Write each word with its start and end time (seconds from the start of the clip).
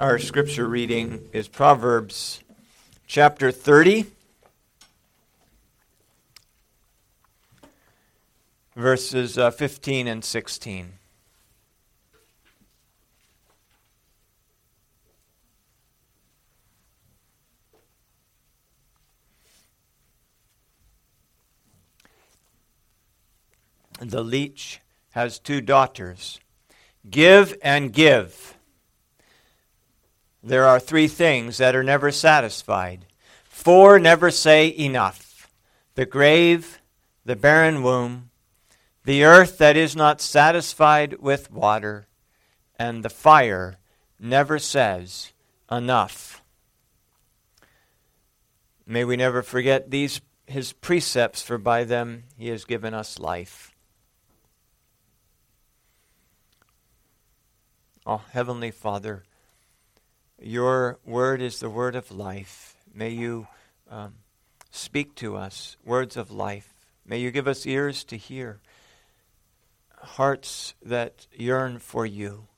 Our 0.00 0.18
scripture 0.18 0.66
reading 0.66 1.28
is 1.32 1.48
Proverbs 1.48 2.40
chapter 3.06 3.52
30, 3.52 4.06
verses 8.74 9.36
uh, 9.36 9.50
15 9.50 10.08
and 10.08 10.24
16. 10.24 10.94
The 24.00 24.24
leech 24.24 24.80
has 25.10 25.38
two 25.38 25.60
daughters. 25.60 26.40
Give 27.08 27.56
and 27.62 27.92
give. 27.92 28.56
There 30.42 30.66
are 30.66 30.80
three 30.80 31.08
things 31.08 31.58
that 31.58 31.76
are 31.76 31.84
never 31.84 32.10
satisfied. 32.10 33.06
Four 33.44 33.98
never 33.98 34.30
say 34.30 34.66
enough 34.68 35.48
the 35.94 36.06
grave, 36.06 36.80
the 37.24 37.36
barren 37.36 37.82
womb, 37.82 38.30
the 39.04 39.24
earth 39.24 39.58
that 39.58 39.76
is 39.76 39.94
not 39.94 40.20
satisfied 40.20 41.18
with 41.20 41.50
water, 41.50 42.06
and 42.78 43.04
the 43.04 43.10
fire 43.10 43.76
never 44.18 44.58
says 44.58 45.32
enough. 45.70 46.42
May 48.86 49.04
we 49.04 49.16
never 49.16 49.42
forget 49.42 49.90
these 49.90 50.20
his 50.46 50.72
precepts, 50.72 51.42
for 51.42 51.56
by 51.56 51.84
them 51.84 52.24
he 52.36 52.48
has 52.48 52.64
given 52.64 52.94
us 52.94 53.18
life. 53.18 53.72
Oh, 58.04 58.22
Heavenly 58.32 58.70
Father, 58.70 59.22
your 60.42 60.98
word 61.04 61.40
is 61.40 61.60
the 61.60 61.70
word 61.70 61.94
of 61.94 62.10
life. 62.10 62.76
May 62.92 63.10
you 63.10 63.46
um, 63.90 64.14
speak 64.70 65.14
to 65.16 65.36
us 65.36 65.76
words 65.84 66.16
of 66.16 66.30
life. 66.30 66.74
May 67.06 67.18
you 67.18 67.30
give 67.30 67.46
us 67.46 67.66
ears 67.66 68.04
to 68.04 68.16
hear, 68.16 68.60
hearts 69.98 70.74
that 70.82 71.26
yearn 71.32 71.78
for 71.78 72.04
you. 72.04 72.48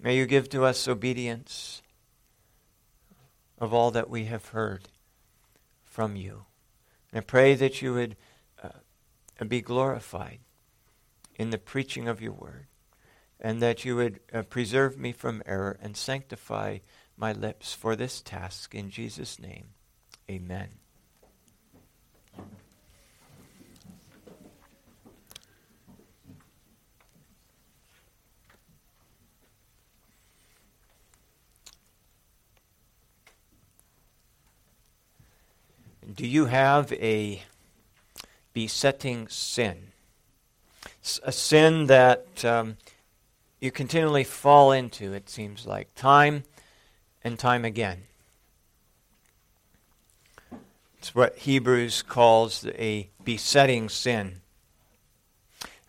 May 0.00 0.16
you 0.16 0.26
give 0.26 0.48
to 0.50 0.64
us 0.64 0.86
obedience 0.86 1.82
of 3.58 3.72
all 3.72 3.90
that 3.90 4.10
we 4.10 4.26
have 4.26 4.48
heard 4.48 4.88
from 5.84 6.16
you. 6.16 6.44
And 7.12 7.22
I 7.22 7.24
pray 7.24 7.54
that 7.54 7.80
you 7.80 7.94
would 7.94 8.16
uh, 8.62 9.44
be 9.46 9.62
glorified 9.62 10.40
in 11.36 11.50
the 11.50 11.58
preaching 11.58 12.06
of 12.08 12.20
your 12.20 12.32
word 12.32 12.66
and 13.46 13.62
that 13.62 13.84
you 13.84 13.94
would 13.94 14.18
uh, 14.34 14.42
preserve 14.42 14.98
me 14.98 15.12
from 15.12 15.40
error 15.46 15.78
and 15.80 15.96
sanctify 15.96 16.78
my 17.16 17.30
lips 17.30 17.72
for 17.72 17.94
this 17.94 18.20
task. 18.20 18.74
In 18.74 18.90
Jesus' 18.90 19.38
name, 19.38 19.66
amen. 20.28 20.66
Do 36.12 36.26
you 36.26 36.46
have 36.46 36.92
a 36.94 37.44
besetting 38.52 39.28
sin? 39.28 39.92
A 41.22 41.30
sin 41.30 41.86
that 41.86 42.44
um, 42.44 42.76
you 43.60 43.70
continually 43.70 44.24
fall 44.24 44.72
into, 44.72 45.12
it 45.12 45.28
seems 45.28 45.66
like, 45.66 45.94
time 45.94 46.44
and 47.24 47.38
time 47.38 47.64
again. 47.64 48.02
It's 50.98 51.14
what 51.14 51.38
Hebrews 51.38 52.02
calls 52.02 52.66
a 52.66 53.10
besetting 53.24 53.88
sin. 53.88 54.40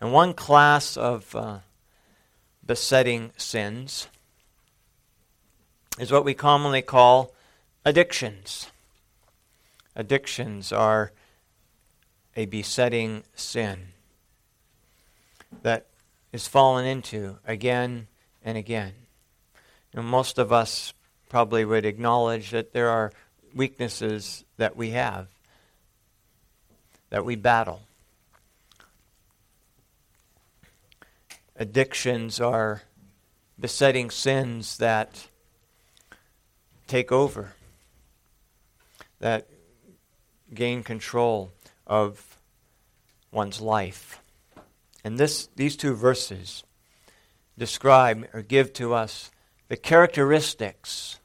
And 0.00 0.12
one 0.12 0.32
class 0.32 0.96
of 0.96 1.34
uh, 1.34 1.58
besetting 2.64 3.32
sins 3.36 4.08
is 5.98 6.12
what 6.12 6.24
we 6.24 6.34
commonly 6.34 6.82
call 6.82 7.34
addictions. 7.84 8.70
Addictions 9.96 10.72
are 10.72 11.12
a 12.36 12.46
besetting 12.46 13.24
sin 13.34 13.88
that 15.62 15.86
is 16.32 16.46
fallen 16.46 16.84
into 16.84 17.38
again 17.46 18.06
and 18.44 18.58
again. 18.58 18.92
You 19.92 20.00
know, 20.00 20.06
most 20.06 20.38
of 20.38 20.52
us 20.52 20.92
probably 21.28 21.64
would 21.64 21.84
acknowledge 21.84 22.50
that 22.50 22.72
there 22.72 22.88
are 22.88 23.12
weaknesses 23.54 24.44
that 24.56 24.76
we 24.76 24.90
have, 24.90 25.28
that 27.10 27.24
we 27.24 27.36
battle. 27.36 27.82
Addictions 31.56 32.40
are 32.40 32.82
besetting 33.58 34.10
sins 34.10 34.76
that 34.78 35.26
take 36.86 37.10
over, 37.10 37.54
that 39.18 39.48
gain 40.54 40.82
control 40.82 41.52
of 41.86 42.38
one's 43.32 43.60
life. 43.60 44.20
And 45.04 45.18
this, 45.18 45.48
these 45.56 45.76
two 45.76 45.94
verses 45.94 46.64
describe 47.56 48.28
or 48.32 48.42
give 48.42 48.72
to 48.74 48.94
us 48.94 49.30
the 49.68 49.76
characteristics, 49.76 51.20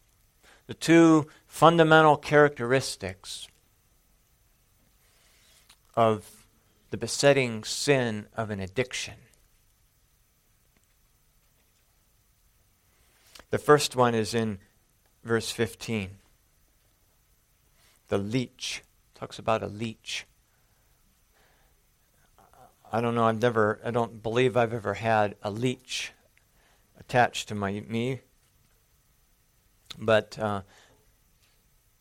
the 0.67 0.73
two 0.73 1.27
fundamental 1.47 2.17
characteristics 2.17 3.47
of 5.95 6.45
the 6.89 6.97
besetting 6.97 7.63
sin 7.63 8.27
of 8.35 8.49
an 8.49 8.59
addiction. 8.59 9.15
The 13.49 13.57
first 13.59 13.95
one 13.95 14.15
is 14.15 14.33
in 14.33 14.59
verse 15.23 15.51
15. 15.51 16.09
The 18.07 18.17
leech 18.17 18.83
talks 19.13 19.37
about 19.37 19.63
a 19.63 19.67
leech. 19.67 20.25
I 22.95 23.01
don't 23.01 23.15
know. 23.15 23.25
I've 23.25 23.41
never. 23.41 23.79
I 23.83 23.89
don't 23.89 24.21
believe 24.21 24.55
I've 24.55 24.71
ever 24.71 24.93
had 24.93 25.35
a 25.41 25.49
leech 25.49 26.11
attached 26.99 27.47
to 27.47 27.55
my 27.55 27.83
me. 27.87 28.19
But 29.97 30.37
uh, 30.37 30.61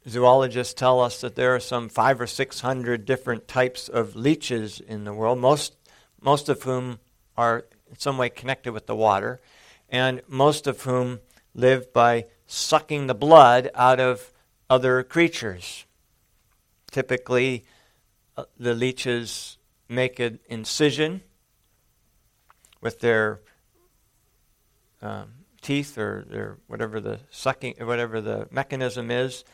zoologists 0.06 0.74
tell 0.74 1.00
us 1.00 1.22
that 1.22 1.34
there 1.34 1.54
are 1.54 1.60
some 1.60 1.88
five 1.88 2.20
or 2.20 2.26
six 2.26 2.60
hundred 2.60 3.06
different 3.06 3.48
types 3.48 3.88
of 3.88 4.14
leeches 4.14 4.80
in 4.80 5.04
the 5.04 5.14
world. 5.14 5.38
Most 5.38 5.76
most 6.20 6.50
of 6.50 6.64
whom 6.64 6.98
are 7.38 7.64
in 7.88 7.98
some 7.98 8.18
way 8.18 8.28
connected 8.28 8.72
with 8.72 8.86
the 8.86 8.94
water, 8.94 9.40
and 9.88 10.20
most 10.28 10.66
of 10.66 10.82
whom 10.82 11.20
live 11.54 11.90
by 11.94 12.26
sucking 12.46 13.06
the 13.06 13.14
blood 13.14 13.70
out 13.74 13.98
of 13.98 14.30
other 14.68 15.02
creatures. 15.02 15.86
Typically, 16.90 17.64
uh, 18.36 18.44
the 18.58 18.74
leeches 18.74 19.56
make 19.92 20.18
an 20.18 20.40
incision 20.48 21.22
with 22.80 23.00
their 23.00 23.40
um, 25.00 25.28
teeth 25.60 25.96
or 25.98 26.24
their 26.28 26.58
whatever 26.66 27.00
the 27.00 27.20
sucking 27.30 27.74
whatever 27.80 28.20
the 28.20 28.48
mechanism 28.50 29.10
is. 29.10 29.44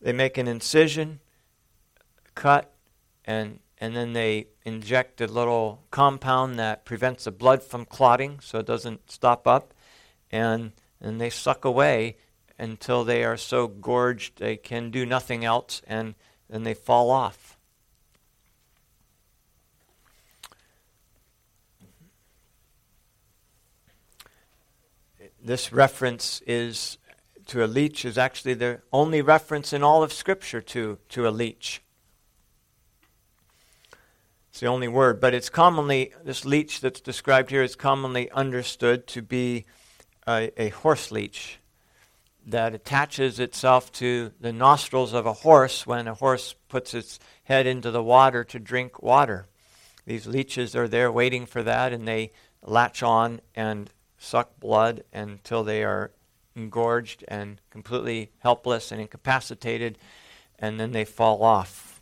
They 0.00 0.12
make 0.12 0.38
an 0.38 0.48
incision, 0.48 1.20
cut, 2.34 2.72
and 3.24 3.60
and 3.78 3.96
then 3.96 4.12
they 4.12 4.48
inject 4.64 5.20
a 5.20 5.26
little 5.26 5.82
compound 5.90 6.58
that 6.58 6.84
prevents 6.84 7.24
the 7.24 7.32
blood 7.32 7.62
from 7.62 7.84
clotting, 7.84 8.40
so 8.40 8.58
it 8.58 8.66
doesn't 8.66 9.10
stop 9.10 9.46
up, 9.46 9.74
and 10.30 10.72
and 11.00 11.20
they 11.20 11.30
suck 11.30 11.64
away 11.64 12.16
until 12.58 13.02
they 13.04 13.24
are 13.24 13.36
so 13.36 13.66
gorged 13.66 14.38
they 14.38 14.56
can 14.56 14.90
do 14.90 15.04
nothing 15.04 15.44
else, 15.44 15.82
and 15.86 16.14
then 16.48 16.62
they 16.62 16.74
fall 16.74 17.10
off. 17.10 17.41
This 25.42 25.72
reference 25.72 26.40
is 26.46 26.98
to 27.46 27.64
a 27.64 27.66
leech 27.66 28.04
is 28.04 28.16
actually 28.16 28.54
the 28.54 28.80
only 28.92 29.20
reference 29.20 29.72
in 29.72 29.82
all 29.82 30.02
of 30.02 30.12
Scripture 30.12 30.60
to, 30.60 30.98
to 31.08 31.26
a 31.26 31.30
leech. 31.30 31.82
It's 34.50 34.60
the 34.60 34.66
only 34.66 34.88
word, 34.88 35.20
but 35.20 35.34
it's 35.34 35.48
commonly, 35.48 36.12
this 36.24 36.44
leech 36.44 36.80
that's 36.80 37.00
described 37.00 37.50
here 37.50 37.62
is 37.62 37.74
commonly 37.74 38.30
understood 38.30 39.06
to 39.08 39.22
be 39.22 39.64
a, 40.28 40.50
a 40.56 40.68
horse 40.68 41.10
leech 41.10 41.58
that 42.46 42.74
attaches 42.74 43.40
itself 43.40 43.90
to 43.92 44.32
the 44.40 44.52
nostrils 44.52 45.12
of 45.12 45.26
a 45.26 45.32
horse 45.32 45.86
when 45.86 46.06
a 46.06 46.14
horse 46.14 46.54
puts 46.68 46.92
its 46.92 47.18
head 47.44 47.66
into 47.66 47.90
the 47.90 48.02
water 48.02 48.44
to 48.44 48.58
drink 48.58 49.02
water. 49.02 49.46
These 50.06 50.26
leeches 50.26 50.76
are 50.76 50.88
there 50.88 51.10
waiting 51.10 51.46
for 51.46 51.62
that, 51.62 51.92
and 51.92 52.06
they 52.06 52.32
latch 52.62 53.02
on 53.02 53.40
and 53.54 53.90
suck 54.22 54.60
blood 54.60 55.02
until 55.12 55.64
they 55.64 55.82
are 55.82 56.12
engorged 56.54 57.24
and 57.26 57.60
completely 57.70 58.30
helpless 58.38 58.92
and 58.92 59.00
incapacitated, 59.00 59.98
and 60.58 60.78
then 60.78 60.92
they 60.92 61.04
fall 61.04 61.42
off. 61.42 62.00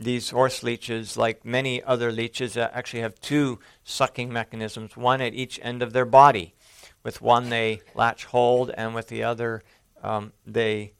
These 0.00 0.30
horse 0.30 0.62
leeches, 0.62 1.16
like 1.16 1.44
many 1.44 1.82
other 1.82 2.12
leeches, 2.12 2.56
uh, 2.56 2.70
actually 2.72 3.00
have 3.00 3.20
two 3.20 3.58
sucking 3.82 4.32
mechanisms, 4.32 4.96
one 4.96 5.20
at 5.20 5.34
each 5.34 5.58
end 5.60 5.82
of 5.82 5.92
their 5.92 6.04
body. 6.04 6.54
With 7.02 7.20
one, 7.20 7.48
they 7.48 7.80
latch 7.96 8.26
hold, 8.26 8.70
and 8.70 8.94
with 8.94 9.08
the 9.08 9.24
other, 9.24 9.64
um, 10.04 10.32
they, 10.46 10.92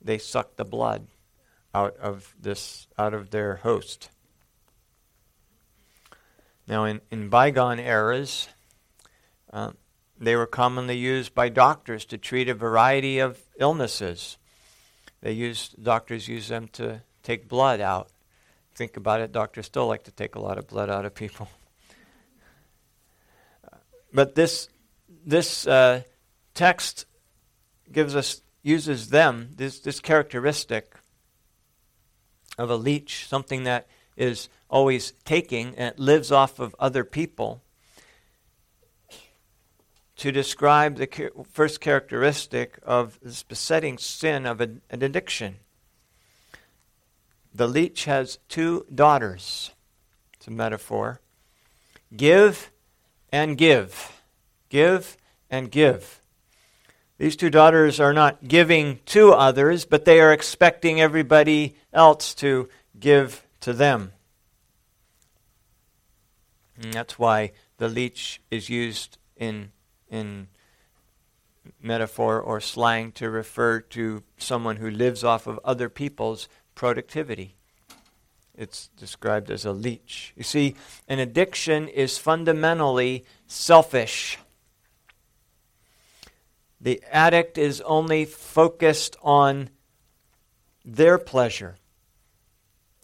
they 0.00 0.16
suck 0.16 0.56
the 0.56 0.64
blood 0.64 1.06
out 1.74 1.98
of, 1.98 2.34
this, 2.40 2.86
out 2.96 3.12
of 3.12 3.28
their 3.28 3.56
host. 3.56 4.08
Now, 6.66 6.84
in, 6.84 7.00
in 7.10 7.28
bygone 7.28 7.78
eras, 7.78 8.48
uh, 9.52 9.72
they 10.18 10.36
were 10.36 10.46
commonly 10.46 10.96
used 10.96 11.34
by 11.34 11.48
doctors 11.48 12.04
to 12.06 12.18
treat 12.18 12.48
a 12.48 12.54
variety 12.54 13.18
of 13.18 13.40
illnesses. 13.58 14.38
They 15.20 15.32
used 15.32 15.82
doctors 15.82 16.28
use 16.28 16.48
them 16.48 16.68
to 16.74 17.02
take 17.22 17.48
blood 17.48 17.80
out. 17.80 18.08
Think 18.74 18.96
about 18.96 19.20
it, 19.20 19.32
doctors 19.32 19.66
still 19.66 19.86
like 19.86 20.04
to 20.04 20.10
take 20.10 20.34
a 20.34 20.40
lot 20.40 20.58
of 20.58 20.66
blood 20.66 20.90
out 20.90 21.04
of 21.04 21.14
people. 21.14 21.48
But 24.14 24.36
this 24.36 24.68
this 25.26 25.66
uh, 25.66 26.02
text 26.54 27.06
gives 27.90 28.14
us 28.14 28.42
uses 28.62 29.08
them 29.10 29.50
this 29.56 29.80
this 29.80 29.98
characteristic 29.98 30.94
of 32.56 32.70
a 32.70 32.76
leech, 32.76 33.26
something 33.26 33.64
that 33.64 33.88
is 34.16 34.48
always 34.68 35.12
taking 35.24 35.74
and 35.76 35.94
it 35.94 35.98
lives 35.98 36.30
off 36.32 36.58
of 36.58 36.74
other 36.78 37.04
people, 37.04 37.62
to 40.16 40.30
describe 40.30 40.96
the 40.96 41.30
first 41.50 41.80
characteristic 41.80 42.78
of 42.82 43.18
this 43.20 43.42
besetting 43.42 43.98
sin 43.98 44.46
of 44.46 44.60
an 44.60 44.80
addiction. 44.90 45.56
The 47.52 47.68
leech 47.68 48.04
has 48.04 48.38
two 48.48 48.86
daughters. 48.92 49.72
It's 50.34 50.46
a 50.46 50.50
metaphor. 50.50 51.20
Give 52.16 52.70
and 53.32 53.56
give. 53.56 54.22
Give 54.68 55.16
and 55.50 55.70
give. 55.70 56.20
These 57.18 57.36
two 57.36 57.50
daughters 57.50 58.00
are 58.00 58.12
not 58.12 58.48
giving 58.48 58.98
to 59.06 59.32
others, 59.32 59.84
but 59.84 60.04
they 60.04 60.20
are 60.20 60.32
expecting 60.32 61.00
everybody 61.00 61.76
else 61.92 62.34
to 62.34 62.68
give 62.98 63.43
to 63.64 63.72
them. 63.72 64.12
And 66.78 66.92
that's 66.92 67.18
why 67.18 67.52
the 67.78 67.88
leech 67.88 68.42
is 68.50 68.68
used 68.68 69.16
in, 69.38 69.72
in 70.10 70.48
metaphor 71.80 72.38
or 72.38 72.60
slang 72.60 73.10
to 73.12 73.30
refer 73.30 73.80
to 73.80 74.22
someone 74.36 74.76
who 74.76 74.90
lives 74.90 75.24
off 75.24 75.46
of 75.46 75.58
other 75.64 75.88
people's 75.88 76.46
productivity. 76.74 77.56
It's 78.54 78.88
described 78.98 79.50
as 79.50 79.64
a 79.64 79.72
leech. 79.72 80.34
You 80.36 80.44
see, 80.44 80.76
an 81.08 81.18
addiction 81.18 81.88
is 81.88 82.18
fundamentally 82.18 83.24
selfish. 83.46 84.36
The 86.78 87.02
addict 87.10 87.56
is 87.56 87.80
only 87.80 88.26
focused 88.26 89.16
on 89.22 89.70
their 90.84 91.16
pleasure 91.16 91.76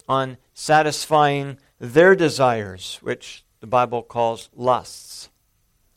on 0.07 0.37
satisfying 0.53 1.57
their 1.79 2.15
desires, 2.15 2.99
which 3.01 3.43
the 3.59 3.67
Bible 3.67 4.03
calls 4.03 4.49
lusts. 4.55 5.29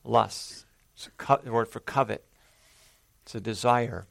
Lusts. 0.04 0.64
It's 0.94 1.06
a 1.06 1.10
co- 1.12 1.40
word 1.46 1.68
for 1.68 1.80
covet. 1.80 2.24
It's 3.22 3.34
a 3.34 3.40
desire. 3.40 4.06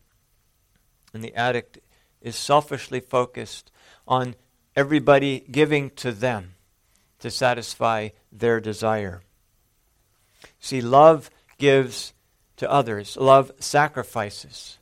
And 1.13 1.23
the 1.23 1.35
addict 1.35 1.79
is 2.21 2.35
selfishly 2.35 2.99
focused 2.99 3.71
on 4.07 4.35
everybody 4.75 5.45
giving 5.51 5.91
to 5.91 6.11
them 6.11 6.55
to 7.19 7.29
satisfy 7.29 8.09
their 8.31 8.59
desire. 8.59 9.21
See, 10.59 10.81
love 10.81 11.29
gives 11.57 12.13
to 12.57 12.69
others, 12.69 13.17
love 13.17 13.51
sacrifices, 13.59 14.77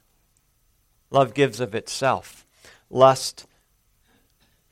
love 1.10 1.34
gives 1.34 1.60
of 1.60 1.76
itself. 1.76 2.46
Lust 2.90 3.46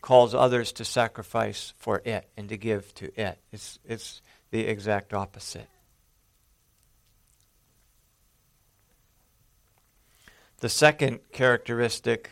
calls 0.09 0.33
others 0.33 0.71
to 0.71 0.83
sacrifice 0.83 1.75
for 1.77 2.01
it 2.03 2.27
and 2.35 2.49
to 2.49 2.57
give 2.57 2.91
to 2.95 3.11
it. 3.15 3.37
It's, 3.51 3.77
it's 3.85 4.23
the 4.49 4.61
exact 4.61 5.13
opposite. 5.13 5.69
The 10.61 10.67
second 10.67 11.19
characteristic 11.31 12.31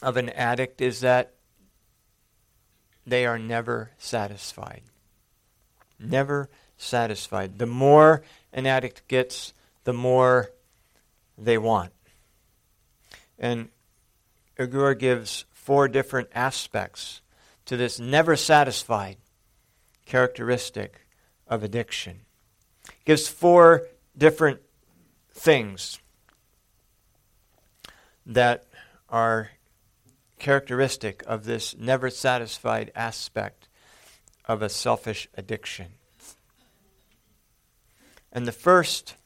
of 0.00 0.16
an 0.16 0.28
addict 0.28 0.80
is 0.80 1.00
that 1.00 1.34
they 3.08 3.26
are 3.26 3.40
never 3.40 3.90
satisfied. 3.98 4.82
Never 5.98 6.48
satisfied. 6.76 7.58
The 7.58 7.66
more 7.66 8.22
an 8.52 8.66
addict 8.66 9.08
gets, 9.08 9.52
the 9.82 9.92
more 9.92 10.52
they 11.36 11.58
want. 11.58 11.90
And 13.38 13.68
Agur 14.58 14.94
gives 14.94 15.44
four 15.52 15.88
different 15.88 16.28
aspects 16.34 17.20
to 17.66 17.76
this 17.76 17.98
never 17.98 18.36
satisfied 18.36 19.16
characteristic 20.06 21.06
of 21.46 21.62
addiction. 21.62 22.20
Gives 23.04 23.28
four 23.28 23.86
different 24.16 24.60
things 25.32 25.98
that 28.24 28.64
are 29.08 29.50
characteristic 30.38 31.22
of 31.26 31.44
this 31.44 31.76
never 31.76 32.10
satisfied 32.10 32.90
aspect 32.94 33.68
of 34.46 34.62
a 34.62 34.68
selfish 34.68 35.28
addiction. 35.34 35.86
And 38.32 38.46
the 38.46 38.52
first, 38.52 39.16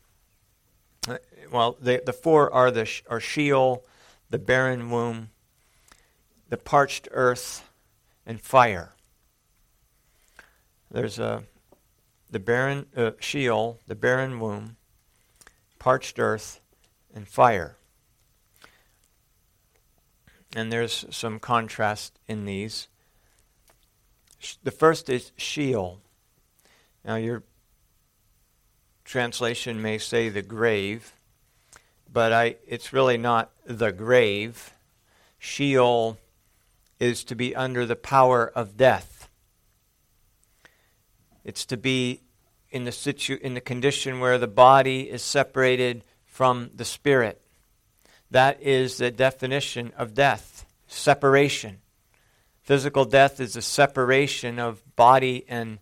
uh, 1.09 1.19
well, 1.51 1.77
the, 1.81 2.03
the 2.05 2.13
four 2.13 2.53
are 2.53 2.71
the 2.71 2.89
are 3.09 3.21
Sheol, 3.21 3.85
the 4.31 4.39
barren 4.39 4.91
womb, 4.91 5.31
the 6.49 6.57
parched 6.57 7.09
earth, 7.11 7.69
and 8.25 8.41
fire. 8.41 8.95
There's 10.91 11.19
a 11.19 11.45
the 12.31 12.39
barren 12.39 12.87
uh, 12.97 13.13
Sheol, 13.19 13.81
the 13.87 13.97
barren 13.97 14.39
womb, 14.39 14.77
parched 15.79 16.19
earth, 16.19 16.61
and 17.13 17.27
fire. 17.27 17.77
And 20.55 20.73
there's 20.73 21.05
some 21.11 21.41
contrast 21.41 22.19
in 22.29 22.45
these. 22.45 22.89
The 24.63 24.71
first 24.71 25.09
is 25.09 25.33
Sheol. 25.37 26.01
Now, 27.05 27.17
your 27.17 27.43
translation 29.05 29.83
may 29.83 29.99
say 29.99 30.29
the 30.29 30.43
grave, 30.43 31.15
but 32.13 32.33
I, 32.33 32.57
it's 32.67 32.93
really 32.93 33.17
not 33.17 33.51
the 33.65 33.93
grave. 33.93 34.73
Sheol 35.39 36.19
is 36.99 37.25
to 37.25 37.35
be 37.35 37.55
under 37.55 37.87
the 37.87 37.97
power 37.97 38.47
of 38.55 38.77
death. 38.77 39.29
It's 41.45 41.65
to 41.67 41.77
be 41.77 42.21
in 42.71 42.85
the 42.85 42.93
situ- 42.93 43.39
in 43.41 43.55
the 43.55 43.61
condition 43.61 44.21
where 44.21 44.39
the 44.39 44.47
body 44.47 45.11
is 45.11 45.23
separated 45.23 46.05
from 46.27 46.71
the 46.75 46.85
spirit. 46.85 47.41
That 48.31 48.63
is 48.63 48.99
the 48.99 49.11
definition 49.11 49.93
of 49.97 50.15
death, 50.15 50.67
separation. 50.87 51.79
Physical 52.63 53.05
death 53.05 53.41
is 53.41 53.57
a 53.57 53.63
separation 53.63 54.59
of 54.59 54.83
body 54.95 55.45
and 55.49 55.79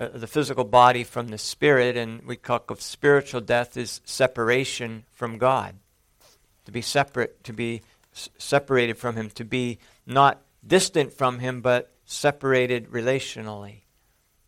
uh, 0.00 0.08
the 0.14 0.26
physical 0.26 0.64
body 0.64 1.04
from 1.04 1.28
the 1.28 1.36
spirit, 1.36 1.94
and 1.94 2.22
we 2.22 2.34
talk 2.34 2.70
of 2.70 2.80
spiritual 2.80 3.42
death 3.42 3.76
is 3.76 4.00
separation 4.06 5.04
from 5.12 5.36
God. 5.36 5.76
To 6.64 6.72
be 6.72 6.80
separate, 6.80 7.44
to 7.44 7.52
be 7.52 7.82
s- 8.14 8.30
separated 8.38 8.96
from 8.96 9.16
Him, 9.16 9.28
to 9.30 9.44
be 9.44 9.78
not 10.06 10.40
distant 10.66 11.12
from 11.12 11.38
Him, 11.38 11.60
but 11.60 11.92
separated 12.06 12.90
relationally 12.90 13.82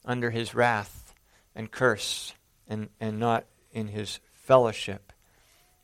under 0.06 0.30
His 0.30 0.54
wrath 0.54 1.14
and 1.54 1.71
curse, 1.71 2.32
and, 2.66 2.88
and 2.99 3.18
not 3.18 3.44
in 3.73 3.88
His 3.88 4.21
fellowship, 4.32 5.12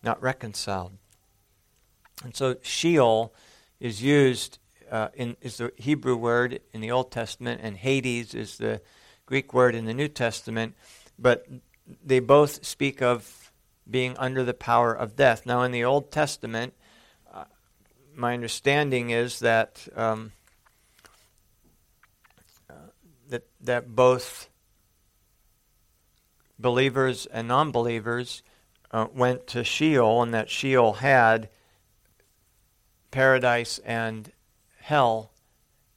not 0.02 0.20
reconciled. 0.22 0.92
And 2.24 2.34
so 2.34 2.56
Sheol 2.62 3.34
is 3.80 4.02
used 4.02 4.58
uh, 4.90 5.08
in 5.14 5.36
is 5.42 5.58
the 5.58 5.72
Hebrew 5.76 6.16
word 6.16 6.60
in 6.72 6.80
the 6.80 6.90
Old 6.90 7.12
Testament, 7.12 7.60
and 7.62 7.76
Hades 7.76 8.34
is 8.34 8.56
the 8.56 8.80
Greek 9.28 9.52
word 9.52 9.74
in 9.74 9.84
the 9.84 9.92
New 9.92 10.08
Testament, 10.08 10.74
but 11.18 11.46
they 12.02 12.18
both 12.18 12.64
speak 12.64 13.02
of 13.02 13.52
being 13.88 14.16
under 14.16 14.42
the 14.42 14.54
power 14.54 14.94
of 14.94 15.16
death. 15.16 15.44
Now, 15.44 15.64
in 15.64 15.70
the 15.70 15.84
Old 15.84 16.10
Testament, 16.10 16.72
uh, 17.30 17.44
my 18.16 18.32
understanding 18.32 19.10
is 19.10 19.40
that 19.40 19.86
um, 19.94 20.32
uh, 22.70 22.72
that, 23.28 23.46
that 23.60 23.94
both 23.94 24.48
believers 26.58 27.26
and 27.26 27.46
non 27.48 27.70
believers 27.70 28.42
uh, 28.92 29.08
went 29.14 29.46
to 29.48 29.62
Sheol, 29.62 30.22
and 30.22 30.32
that 30.32 30.48
Sheol 30.48 30.94
had 30.94 31.50
paradise 33.10 33.78
and 33.80 34.32
hell 34.80 35.32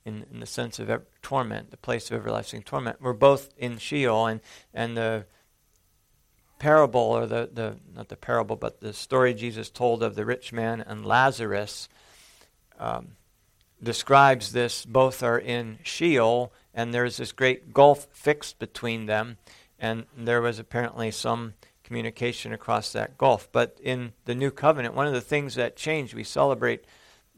in, 0.06 0.26
in 0.32 0.40
the 0.40 0.46
sense 0.46 0.80
of 0.80 0.90
torment, 1.22 1.72
the 1.72 1.78
place 1.78 2.10
of 2.10 2.18
everlasting 2.18 2.64
torment. 2.64 3.02
We're 3.02 3.14
both 3.14 3.54
in 3.58 3.78
Sheol, 3.78 4.28
and, 4.28 4.42
and 4.74 4.98
the 4.98 5.26
parable, 6.60 7.02
or 7.02 7.26
the, 7.26 7.50
the 7.52 7.76
not 7.96 8.10
the 8.10 8.16
parable, 8.16 8.56
but 8.56 8.82
the 8.82 8.94
story 8.94 9.34
Jesus 9.34 9.70
told 9.70 10.04
of 10.04 10.16
the 10.16 10.26
rich 10.26 10.54
man 10.54 10.82
and 10.82 11.06
Lazarus 11.06 11.90
um, 12.80 13.10
describes 13.82 14.52
this. 14.52 14.86
Both 14.86 15.24
are 15.24 15.40
in 15.40 15.80
Sheol, 15.84 16.52
and 16.74 16.94
there's 16.94 17.18
this 17.18 17.32
great 17.32 17.74
gulf 17.74 18.08
fixed 18.12 18.60
between 18.60 19.06
them, 19.06 19.38
and 19.80 20.06
there 20.18 20.42
was 20.42 20.60
apparently 20.60 21.12
some 21.12 21.54
communication 21.84 22.54
across 22.54 22.94
that 22.94 23.18
gulf. 23.18 23.50
But 23.52 23.78
in 23.84 24.14
the 24.26 24.36
new 24.36 24.52
covenant, 24.52 24.96
one 24.96 25.08
of 25.08 25.14
the 25.14 25.22
things 25.22 25.56
that 25.56 25.76
changed, 25.76 26.14
we 26.14 26.24
celebrate 26.24 26.86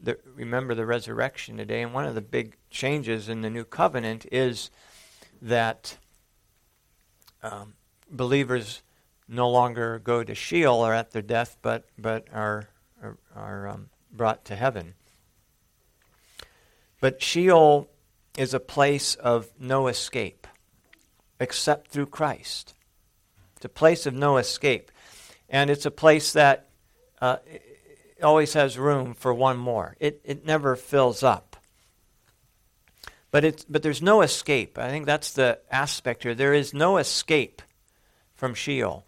the, 0.04 0.18
remember 0.34 0.74
the 0.74 0.86
resurrection 0.86 1.56
today, 1.56 1.82
and 1.82 1.92
one 1.92 2.06
of 2.06 2.14
the 2.14 2.20
big 2.20 2.56
changes 2.70 3.28
in 3.28 3.40
the 3.40 3.50
new 3.50 3.64
covenant 3.64 4.26
is 4.30 4.70
that 5.40 5.98
um, 7.42 7.74
believers 8.10 8.82
no 9.28 9.48
longer 9.48 9.98
go 9.98 10.22
to 10.22 10.34
Sheol 10.34 10.84
or 10.84 10.94
at 10.94 11.12
their 11.12 11.22
death, 11.22 11.56
but 11.62 11.84
but 11.98 12.26
are 12.32 12.68
are, 13.02 13.16
are 13.34 13.68
um, 13.68 13.90
brought 14.12 14.44
to 14.46 14.56
heaven. 14.56 14.94
But 17.00 17.22
Sheol 17.22 17.88
is 18.36 18.54
a 18.54 18.60
place 18.60 19.14
of 19.14 19.50
no 19.58 19.88
escape, 19.88 20.46
except 21.40 21.90
through 21.90 22.06
Christ. 22.06 22.74
It's 23.56 23.64
a 23.64 23.68
place 23.68 24.06
of 24.06 24.14
no 24.14 24.36
escape, 24.36 24.90
and 25.48 25.70
it's 25.70 25.86
a 25.86 25.90
place 25.90 26.32
that 26.32 26.68
uh, 27.20 27.36
always 28.24 28.54
has 28.54 28.78
room 28.78 29.14
for 29.14 29.32
one 29.32 29.56
more. 29.56 29.96
It, 30.00 30.20
it 30.24 30.44
never 30.44 30.76
fills 30.76 31.22
up. 31.22 31.56
But, 33.30 33.44
it's, 33.44 33.64
but 33.64 33.82
there's 33.82 34.02
no 34.02 34.22
escape. 34.22 34.78
I 34.78 34.90
think 34.90 35.06
that's 35.06 35.32
the 35.32 35.58
aspect 35.70 36.22
here. 36.22 36.34
There 36.34 36.54
is 36.54 36.72
no 36.72 36.98
escape 36.98 37.62
from 38.34 38.54
Sheol. 38.54 39.06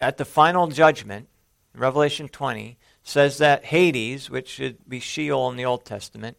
At 0.00 0.16
the 0.16 0.24
final 0.24 0.66
judgment, 0.66 1.28
Revelation 1.74 2.28
20 2.28 2.76
says 3.04 3.38
that 3.38 3.64
Hades, 3.66 4.28
which 4.28 4.48
should 4.48 4.88
be 4.88 5.00
Sheol 5.00 5.48
in 5.50 5.56
the 5.56 5.64
Old 5.64 5.84
Testament, 5.84 6.36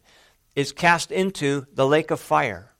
is 0.54 0.72
cast 0.72 1.10
into 1.10 1.66
the 1.72 1.86
lake 1.86 2.10
of 2.10 2.20
fire. 2.20 2.73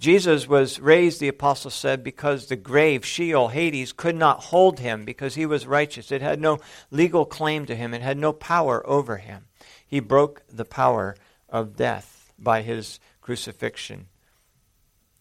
Jesus 0.00 0.48
was 0.48 0.80
raised, 0.80 1.20
the 1.20 1.28
apostle 1.28 1.70
said, 1.70 2.02
because 2.02 2.46
the 2.46 2.56
grave, 2.56 3.04
Sheol, 3.04 3.48
Hades, 3.48 3.92
could 3.92 4.16
not 4.16 4.44
hold 4.44 4.80
him 4.80 5.04
because 5.04 5.34
he 5.34 5.44
was 5.44 5.66
righteous. 5.66 6.10
It 6.10 6.22
had 6.22 6.40
no 6.40 6.58
legal 6.90 7.26
claim 7.26 7.66
to 7.66 7.76
him, 7.76 7.92
it 7.92 8.00
had 8.00 8.16
no 8.16 8.32
power 8.32 8.82
over 8.88 9.18
him. 9.18 9.44
He 9.86 10.00
broke 10.00 10.42
the 10.50 10.64
power 10.64 11.16
of 11.50 11.76
death 11.76 12.32
by 12.38 12.62
his 12.62 12.98
crucifixion 13.20 14.06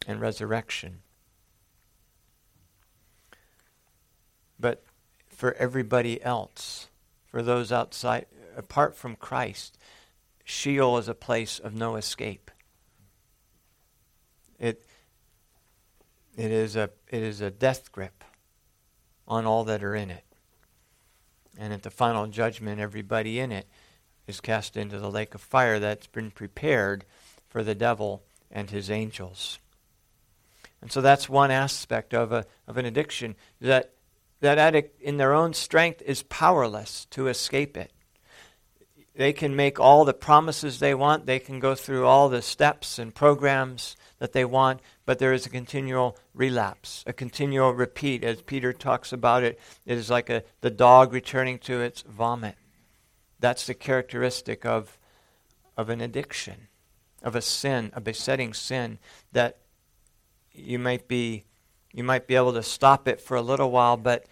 and 0.07 0.21
resurrection. 0.21 0.99
But 4.57 4.81
for 5.27 5.55
everybody 5.55 6.23
else, 6.23 6.87
for 7.27 7.43
those 7.43 7.73
outside, 7.73 8.27
apart 8.55 8.95
from 8.95 9.17
Christ, 9.17 9.77
Sheol 10.45 10.97
is 10.97 11.09
a 11.09 11.13
place 11.13 11.59
of 11.59 11.75
no 11.75 11.97
escape. 11.97 12.49
It, 14.59 14.85
it, 16.35 16.51
is 16.51 16.75
a, 16.75 16.89
it 17.09 17.23
is 17.23 17.41
a 17.41 17.51
death 17.51 17.91
grip 17.91 18.23
on 19.27 19.45
all 19.45 19.63
that 19.65 19.83
are 19.83 19.95
in 19.95 20.09
it. 20.09 20.23
And 21.57 21.73
at 21.73 21.83
the 21.83 21.91
final 21.91 22.27
judgment, 22.27 22.79
everybody 22.79 23.39
in 23.39 23.51
it 23.51 23.67
is 24.27 24.41
cast 24.41 24.77
into 24.77 24.99
the 24.99 25.11
lake 25.11 25.33
of 25.35 25.41
fire 25.41 25.79
that's 25.79 26.07
been 26.07 26.31
prepared 26.31 27.05
for 27.47 27.63
the 27.63 27.75
devil 27.75 28.23
and 28.51 28.69
his 28.69 28.89
angels. 28.89 29.59
And 30.81 30.91
so 30.91 31.01
that's 31.01 31.27
one 31.27 31.51
aspect 31.51 32.13
of, 32.13 32.31
a, 32.31 32.45
of 32.67 32.77
an 32.77 32.85
addiction 32.85 33.35
that 33.59 33.93
that 34.41 34.57
addict 34.57 35.01
in 35.01 35.17
their 35.17 35.33
own 35.33 35.53
strength 35.53 36.01
is 36.05 36.23
powerless 36.23 37.05
to 37.11 37.27
escape 37.27 37.75
it. 37.75 37.91
They 39.15 39.33
can 39.33 39.55
make 39.55 39.79
all 39.79 40.05
the 40.05 40.13
promises 40.13 40.79
they 40.79 40.93
want, 40.93 41.25
they 41.25 41.39
can 41.39 41.59
go 41.59 41.75
through 41.75 42.05
all 42.05 42.29
the 42.29 42.41
steps 42.41 42.97
and 42.99 43.13
programs 43.13 43.97
that 44.19 44.33
they 44.33 44.45
want, 44.45 44.81
but 45.05 45.17
there 45.19 45.33
is 45.33 45.45
a 45.45 45.49
continual 45.49 46.17
relapse, 46.33 47.03
a 47.07 47.13
continual 47.13 47.73
repeat. 47.73 48.23
As 48.23 48.41
Peter 48.41 48.71
talks 48.73 49.11
about 49.11 49.43
it, 49.43 49.59
it 49.85 49.97
is 49.97 50.09
like 50.09 50.29
a, 50.29 50.43
the 50.61 50.69
dog 50.69 51.13
returning 51.13 51.57
to 51.59 51.81
its 51.81 52.01
vomit. 52.01 52.55
That's 53.39 53.65
the 53.65 53.73
characteristic 53.73 54.65
of, 54.65 54.97
of 55.77 55.89
an 55.89 56.01
addiction, 56.01 56.67
of 57.23 57.35
a 57.35 57.41
sin, 57.41 57.91
a 57.95 58.01
besetting 58.01 58.53
sin 58.53 58.99
that 59.31 59.57
you 60.51 60.77
might 60.77 61.07
be 61.07 61.45
you 61.91 62.03
might 62.03 62.27
be 62.27 62.35
able 62.35 62.53
to 62.53 62.61
stop 62.61 63.07
it 63.07 63.19
for 63.19 63.35
a 63.35 63.41
little 63.41 63.71
while, 63.71 63.97
but 63.97 64.27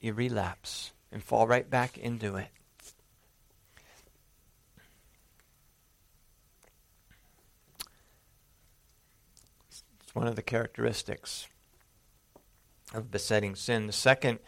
you 0.00 0.14
relapse 0.14 0.92
and 1.12 1.22
fall 1.22 1.46
right 1.46 1.68
back 1.68 1.98
into 1.98 2.36
it. 2.36 2.48
One 10.18 10.26
of 10.26 10.34
the 10.34 10.42
characteristics 10.42 11.46
of 12.92 13.08
besetting 13.08 13.54
sin. 13.54 13.86
The 13.86 13.92
second 13.92 14.40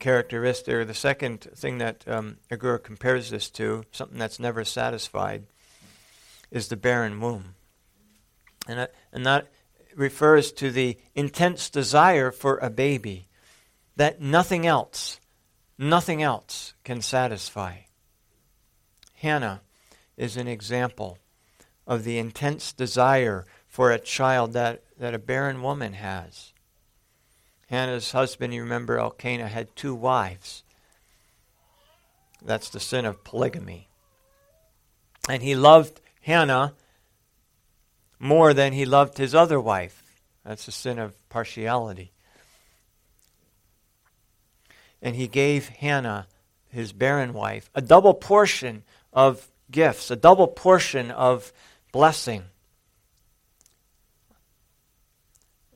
characteristic, 0.00 0.74
or 0.74 0.84
the 0.84 0.92
second 0.92 1.42
thing 1.54 1.78
that 1.78 2.02
um, 2.08 2.38
Agur 2.50 2.78
compares 2.78 3.30
this 3.30 3.48
to, 3.50 3.84
something 3.92 4.18
that's 4.18 4.40
never 4.40 4.64
satisfied, 4.64 5.44
is 6.50 6.66
the 6.66 6.76
barren 6.76 7.20
womb. 7.20 7.54
And, 8.66 8.80
that, 8.80 8.94
and 9.12 9.24
that 9.24 9.52
refers 9.94 10.50
to 10.54 10.72
the 10.72 10.98
intense 11.14 11.70
desire 11.70 12.32
for 12.32 12.58
a 12.58 12.68
baby 12.68 13.28
that 13.94 14.20
nothing 14.20 14.66
else, 14.66 15.20
nothing 15.78 16.24
else 16.24 16.74
can 16.82 17.00
satisfy. 17.02 17.76
Hannah 19.14 19.62
is 20.16 20.36
an 20.36 20.48
example 20.48 21.18
of 21.86 22.02
the 22.02 22.18
intense 22.18 22.72
desire 22.72 23.46
for 23.76 23.90
a 23.90 23.98
child 23.98 24.54
that, 24.54 24.82
that 24.98 25.12
a 25.12 25.18
barren 25.18 25.60
woman 25.60 25.92
has. 25.92 26.54
Hannah's 27.68 28.12
husband, 28.12 28.54
you 28.54 28.62
remember, 28.62 28.96
Elkanah, 28.96 29.48
had 29.48 29.76
two 29.76 29.94
wives. 29.94 30.62
That's 32.42 32.70
the 32.70 32.80
sin 32.80 33.04
of 33.04 33.22
polygamy. 33.22 33.88
And 35.28 35.42
he 35.42 35.54
loved 35.54 36.00
Hannah 36.22 36.72
more 38.18 38.54
than 38.54 38.72
he 38.72 38.86
loved 38.86 39.18
his 39.18 39.34
other 39.34 39.60
wife. 39.60 40.02
That's 40.42 40.64
the 40.64 40.72
sin 40.72 40.98
of 40.98 41.28
partiality. 41.28 42.12
And 45.02 45.16
he 45.16 45.28
gave 45.28 45.68
Hannah, 45.68 46.28
his 46.70 46.94
barren 46.94 47.34
wife, 47.34 47.68
a 47.74 47.82
double 47.82 48.14
portion 48.14 48.84
of 49.12 49.50
gifts, 49.70 50.10
a 50.10 50.16
double 50.16 50.46
portion 50.46 51.10
of 51.10 51.52
blessing. 51.92 52.44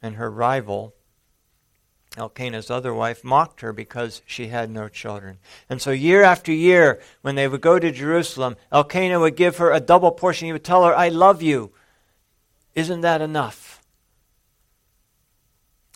And 0.02 0.16
her 0.16 0.30
rival, 0.30 0.95
Elkanah's 2.16 2.71
other 2.71 2.92
wife, 2.92 3.23
mocked 3.23 3.61
her 3.61 3.73
because 3.73 4.23
she 4.26 4.49
had 4.49 4.71
no 4.71 4.88
children. 4.88 5.38
And 5.69 5.80
so, 5.80 5.90
year 5.90 6.23
after 6.23 6.52
year, 6.52 7.00
when 7.23 7.35
they 7.35 7.47
would 7.47 7.61
go 7.61 7.78
to 7.78 7.90
Jerusalem, 7.92 8.57
Elkanah 8.73 9.21
would 9.21 9.37
give 9.37 9.59
her 9.59 9.71
a 9.71 9.80
double 9.80 10.11
portion. 10.11 10.47
He 10.47 10.52
would 10.52 10.64
tell 10.64 10.85
her, 10.85 10.95
I 10.95 11.09
love 11.09 11.42
you. 11.42 11.73
Isn't 12.75 13.02
that 13.02 13.21
enough? 13.21 13.83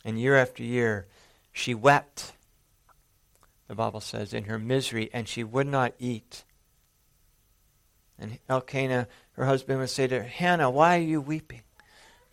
And 0.05 0.21
year 0.21 0.37
after 0.37 0.63
year, 0.63 1.07
she 1.53 1.75
wept, 1.75 2.33
the 3.69 3.75
Bible 3.75 4.01
says, 4.01 4.33
in 4.33 4.45
her 4.45 4.59
misery, 4.59 5.11
and 5.13 5.27
she 5.27 5.43
would 5.43 5.67
not 5.67 5.95
eat. 5.99 6.45
And 8.19 8.39
Elkanah, 8.49 9.09
her 9.33 9.45
husband, 9.47 9.81
would 9.81 9.91
say 9.91 10.07
to 10.07 10.23
her, 10.23 10.29
Hannah, 10.29 10.71
why 10.71 10.99
are 10.99 11.03
you 11.03 11.21
weeping? 11.21 11.63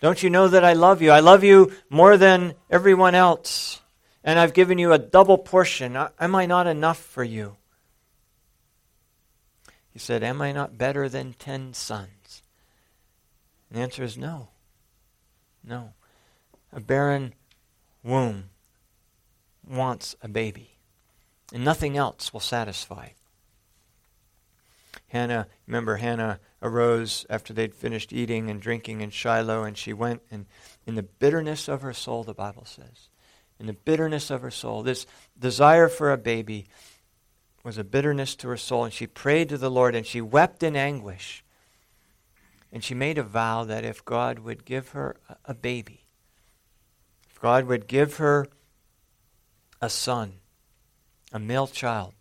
Don't 0.01 0.21
you 0.21 0.31
know 0.31 0.47
that 0.47 0.65
I 0.65 0.73
love 0.73 1.01
you? 1.01 1.11
I 1.11 1.19
love 1.19 1.43
you 1.43 1.71
more 1.89 2.17
than 2.17 2.55
everyone 2.69 3.15
else. 3.15 3.79
And 4.23 4.37
I've 4.37 4.53
given 4.53 4.77
you 4.77 4.91
a 4.91 4.99
double 4.99 5.37
portion. 5.37 5.95
Am 5.95 6.35
I 6.35 6.45
not 6.47 6.67
enough 6.67 6.97
for 6.97 7.23
you? 7.23 7.55
He 9.93 9.99
said, 9.99 10.23
Am 10.23 10.41
I 10.41 10.51
not 10.51 10.77
better 10.77 11.07
than 11.07 11.33
ten 11.33 11.73
sons? 11.73 12.41
And 13.69 13.77
the 13.77 13.83
answer 13.83 14.03
is 14.03 14.17
no. 14.17 14.49
No. 15.63 15.93
A 16.73 16.79
barren 16.79 17.33
womb 18.03 18.49
wants 19.67 20.15
a 20.21 20.27
baby, 20.27 20.77
and 21.53 21.63
nothing 21.63 21.95
else 21.95 22.33
will 22.33 22.39
satisfy. 22.39 23.09
Hannah, 25.11 25.47
remember, 25.67 25.97
Hannah 25.97 26.39
arose 26.61 27.25
after 27.29 27.51
they'd 27.51 27.75
finished 27.75 28.13
eating 28.13 28.49
and 28.49 28.61
drinking 28.61 29.01
in 29.01 29.09
Shiloh, 29.09 29.63
and 29.63 29.77
she 29.77 29.91
went, 29.91 30.21
and 30.31 30.45
in 30.87 30.95
the 30.95 31.03
bitterness 31.03 31.67
of 31.67 31.81
her 31.81 31.91
soul, 31.91 32.23
the 32.23 32.33
Bible 32.33 32.63
says, 32.63 33.09
in 33.59 33.65
the 33.65 33.73
bitterness 33.73 34.31
of 34.31 34.41
her 34.41 34.49
soul, 34.49 34.83
this 34.83 35.05
desire 35.37 35.89
for 35.89 36.13
a 36.13 36.17
baby 36.17 36.67
was 37.61 37.77
a 37.77 37.83
bitterness 37.83 38.35
to 38.37 38.47
her 38.47 38.55
soul, 38.55 38.85
and 38.85 38.93
she 38.93 39.05
prayed 39.05 39.49
to 39.49 39.57
the 39.57 39.69
Lord, 39.69 39.95
and 39.95 40.05
she 40.05 40.21
wept 40.21 40.63
in 40.63 40.77
anguish. 40.77 41.43
And 42.71 42.81
she 42.81 42.93
made 42.93 43.17
a 43.17 43.23
vow 43.23 43.65
that 43.65 43.83
if 43.83 44.05
God 44.05 44.39
would 44.39 44.63
give 44.63 44.91
her 44.91 45.17
a 45.43 45.53
baby, 45.53 46.05
if 47.29 47.37
God 47.37 47.65
would 47.65 47.85
give 47.85 48.15
her 48.15 48.47
a 49.81 49.89
son, 49.89 50.35
a 51.33 51.39
male 51.39 51.67
child, 51.67 52.13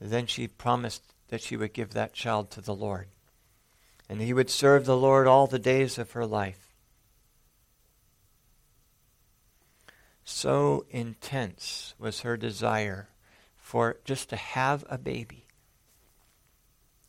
then 0.00 0.26
she 0.26 0.48
promised 0.48 1.09
that 1.30 1.40
she 1.40 1.56
would 1.56 1.72
give 1.72 1.90
that 1.90 2.12
child 2.12 2.50
to 2.50 2.60
the 2.60 2.74
Lord. 2.74 3.06
And 4.08 4.20
he 4.20 4.32
would 4.32 4.50
serve 4.50 4.84
the 4.84 4.96
Lord 4.96 5.26
all 5.26 5.46
the 5.46 5.58
days 5.58 5.96
of 5.96 6.12
her 6.12 6.26
life. 6.26 6.74
So 10.24 10.84
intense 10.90 11.94
was 11.98 12.20
her 12.20 12.36
desire 12.36 13.08
for 13.56 13.98
just 14.04 14.28
to 14.30 14.36
have 14.36 14.84
a 14.90 14.98
baby 14.98 15.46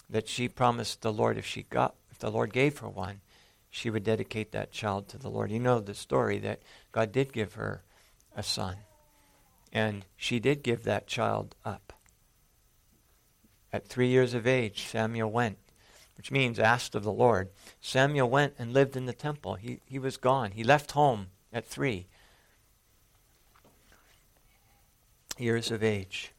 that 0.09 0.27
she 0.27 0.47
promised 0.47 1.01
the 1.01 1.13
Lord 1.13 1.37
if 1.37 1.45
she 1.45 1.63
got 1.63 1.95
if 2.11 2.19
the 2.19 2.31
Lord 2.31 2.53
gave 2.53 2.79
her 2.79 2.89
one, 2.89 3.21
she 3.69 3.89
would 3.89 4.03
dedicate 4.03 4.51
that 4.51 4.71
child 4.71 5.07
to 5.09 5.17
the 5.17 5.29
Lord. 5.29 5.49
You 5.49 5.59
know 5.59 5.79
the 5.79 5.93
story 5.93 6.37
that 6.39 6.61
God 6.91 7.11
did 7.11 7.33
give 7.33 7.53
her 7.53 7.83
a 8.35 8.43
son. 8.43 8.75
And 9.71 10.05
she 10.17 10.39
did 10.39 10.61
give 10.61 10.83
that 10.83 11.07
child 11.07 11.55
up. 11.63 11.93
At 13.73 13.87
three 13.87 14.07
years 14.07 14.33
of 14.33 14.45
age, 14.45 14.87
Samuel 14.87 15.31
went, 15.31 15.57
which 16.17 16.31
means 16.31 16.59
asked 16.59 16.95
of 16.95 17.03
the 17.03 17.11
Lord. 17.11 17.49
Samuel 17.79 18.29
went 18.29 18.53
and 18.59 18.73
lived 18.73 18.97
in 18.97 19.05
the 19.05 19.13
temple. 19.13 19.55
He, 19.55 19.79
he 19.85 19.99
was 19.99 20.17
gone. 20.17 20.51
He 20.51 20.63
left 20.63 20.91
home 20.91 21.27
at 21.53 21.65
three 21.65 22.07
years 25.37 25.71
of 25.71 25.83
age. 25.83 26.31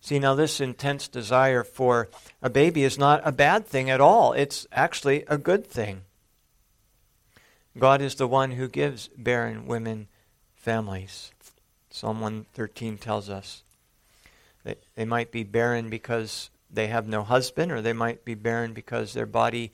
See, 0.00 0.18
now 0.18 0.34
this 0.34 0.60
intense 0.60 1.08
desire 1.08 1.64
for 1.64 2.08
a 2.40 2.48
baby 2.48 2.84
is 2.84 2.98
not 2.98 3.20
a 3.24 3.32
bad 3.32 3.66
thing 3.66 3.90
at 3.90 4.00
all. 4.00 4.32
It's 4.32 4.66
actually 4.72 5.24
a 5.28 5.36
good 5.36 5.66
thing. 5.66 6.02
God 7.78 8.00
is 8.00 8.14
the 8.14 8.26
one 8.26 8.52
who 8.52 8.68
gives 8.68 9.08
barren 9.16 9.66
women 9.66 10.08
families. 10.54 11.32
Psalm 11.90 12.20
113 12.20 12.98
tells 12.98 13.28
us 13.28 13.62
that 14.68 14.82
they 14.96 15.06
might 15.06 15.32
be 15.32 15.44
barren 15.44 15.88
because 15.88 16.50
they 16.70 16.88
have 16.88 17.08
no 17.08 17.22
husband, 17.22 17.72
or 17.72 17.80
they 17.80 17.94
might 17.94 18.22
be 18.26 18.34
barren 18.34 18.74
because 18.74 19.14
their 19.14 19.24
body 19.24 19.72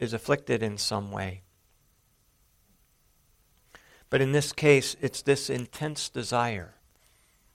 is 0.00 0.12
afflicted 0.12 0.60
in 0.60 0.76
some 0.76 1.12
way. 1.12 1.42
But 4.10 4.20
in 4.20 4.32
this 4.32 4.52
case, 4.52 4.96
it's 5.00 5.22
this 5.22 5.48
intense 5.48 6.08
desire, 6.08 6.74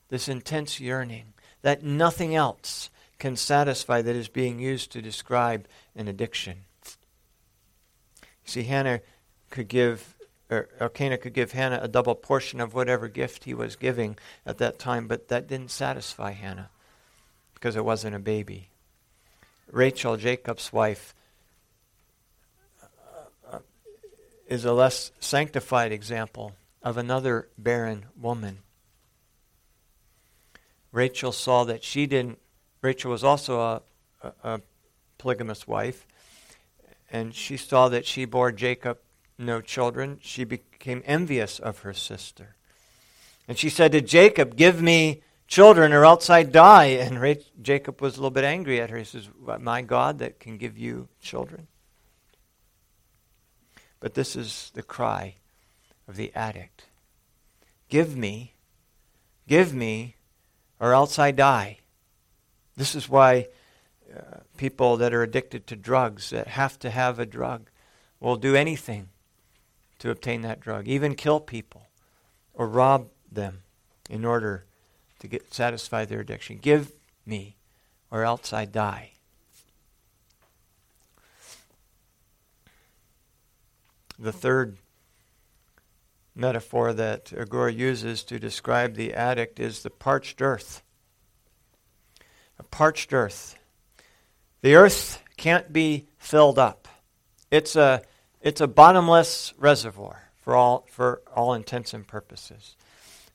this 0.07 0.29
intense 0.29 0.79
yearning 0.79 1.33
that 1.63 1.83
nothing 1.83 2.33
else 2.33 2.89
can 3.17 3.36
satisfy 3.36 4.01
that 4.01 4.15
is 4.15 4.29
being 4.29 4.57
used 4.57 4.89
to 4.93 5.01
describe 5.01 5.67
an 5.98 6.07
addiction. 6.07 6.59
See, 8.45 8.63
Hannah 8.63 9.01
could 9.50 9.67
give, 9.67 10.15
Elkanah 10.49 11.17
could 11.19 11.33
give 11.33 11.51
Hannah 11.51 11.79
a 11.81 11.87
double 11.87 12.15
portion 12.15 12.59
of 12.59 12.73
whatever 12.73 13.07
gift 13.07 13.43
he 13.43 13.53
was 13.53 13.75
giving 13.75 14.17
at 14.45 14.57
that 14.57 14.79
time, 14.79 15.07
but 15.07 15.27
that 15.27 15.47
didn't 15.47 15.71
satisfy 15.71 16.31
Hannah 16.31 16.69
because 17.53 17.75
it 17.75 17.85
wasn't 17.85 18.15
a 18.15 18.19
baby. 18.19 18.69
Rachel, 19.71 20.17
Jacob's 20.17 20.73
wife, 20.73 21.13
uh, 23.51 23.59
is 24.47 24.65
a 24.65 24.73
less 24.73 25.11
sanctified 25.19 25.91
example 25.91 26.55
of 26.81 26.97
another 26.97 27.47
barren 27.57 28.05
woman. 28.19 28.59
Rachel 30.91 31.31
saw 31.31 31.63
that 31.65 31.83
she 31.83 32.07
didn't, 32.07 32.39
Rachel 32.81 33.12
was 33.12 33.23
also 33.23 33.59
a, 33.59 33.81
a, 34.23 34.33
a 34.43 34.62
polygamous 35.19 35.67
wife, 35.67 36.07
and 37.12 37.35
she 37.35 37.57
saw 37.57 37.89
that 37.89 38.07
she 38.07 38.25
bore 38.25 38.51
Jacob 38.51 38.97
no 39.39 39.62
children. 39.62 40.19
She 40.21 40.43
became 40.43 41.02
envious 41.06 41.60
of 41.60 41.80
her 41.80 41.93
sister. 41.93 42.56
And 43.47 43.58
she 43.58 43.69
said 43.69 43.91
to 43.93 44.02
Jacob, 44.02 44.56
Give 44.56 44.82
me 44.82 45.21
children 45.47 45.93
or 45.93 46.06
else 46.06 46.30
I 46.30 46.43
die. 46.43 46.86
And 46.86 47.38
Jacob 47.62 48.02
was 48.02 48.15
a 48.15 48.17
little 48.17 48.30
bit 48.30 48.43
angry 48.43 48.80
at 48.80 48.89
her. 48.89 48.97
He 48.97 49.04
says, 49.04 49.30
My 49.60 49.82
God 49.82 50.19
that 50.19 50.39
can 50.39 50.58
give 50.58 50.78
you 50.78 51.08
children. 51.21 51.67
But 53.99 54.13
this 54.13 54.36
is 54.36 54.71
the 54.75 54.84
cry 54.84 55.36
of 56.08 56.15
the 56.15 56.32
addict 56.36 56.86
Give 57.89 58.15
me, 58.15 58.54
give 59.47 59.73
me 59.73 60.15
or 60.80 60.93
else 60.93 61.17
I 61.19 61.32
die. 61.32 61.80
This 62.78 62.95
is 62.95 63.10
why 63.10 63.47
uh, 64.15 64.38
people 64.58 64.97
that 64.97 65.13
are 65.13 65.23
addicted 65.23 65.67
to 65.67 65.75
drugs, 65.75 66.30
that 66.30 66.47
have 66.47 66.80
to 66.80 66.89
have 66.89 67.19
a 67.19 67.25
drug, 67.25 67.69
will 68.19 68.38
do 68.38 68.56
anything 68.56 69.10
to 69.99 70.09
obtain 70.09 70.41
that 70.41 70.59
drug, 70.59 70.88
even 70.88 71.15
kill 71.15 71.39
people 71.39 71.88
or 72.53 72.67
rob 72.67 73.07
them 73.31 73.62
in 74.09 74.25
order 74.25 74.65
to 75.19 75.27
get 75.27 75.53
satisfy 75.53 76.05
their 76.05 76.21
addiction. 76.21 76.57
Give 76.57 76.91
me, 77.25 77.57
or 78.09 78.23
else 78.23 78.51
I 78.53 78.65
die. 78.65 79.12
The 84.17 84.31
third 84.33 84.77
metaphor 86.35 86.93
that 86.93 87.31
Agur 87.33 87.69
uses 87.69 88.23
to 88.25 88.39
describe 88.39 88.95
the 88.95 89.13
addict 89.13 89.59
is 89.59 89.83
the 89.83 89.89
parched 89.89 90.41
earth. 90.41 90.81
A 92.57 92.63
parched 92.63 93.13
earth. 93.13 93.57
The 94.62 94.75
earth 94.75 95.21
can't 95.38 95.71
be 95.71 96.07
filled 96.17 96.59
up. 96.59 96.88
It's 97.51 97.75
a, 97.75 98.01
it's 98.41 98.62
a 98.62 98.67
bottomless 98.67 99.54
reservoir 99.58 100.30
for 100.41 100.56
all, 100.56 100.86
for 100.89 101.21
all 101.36 101.54
intents 101.54 101.93
and 101.93 102.08
purposes. 102.08 102.75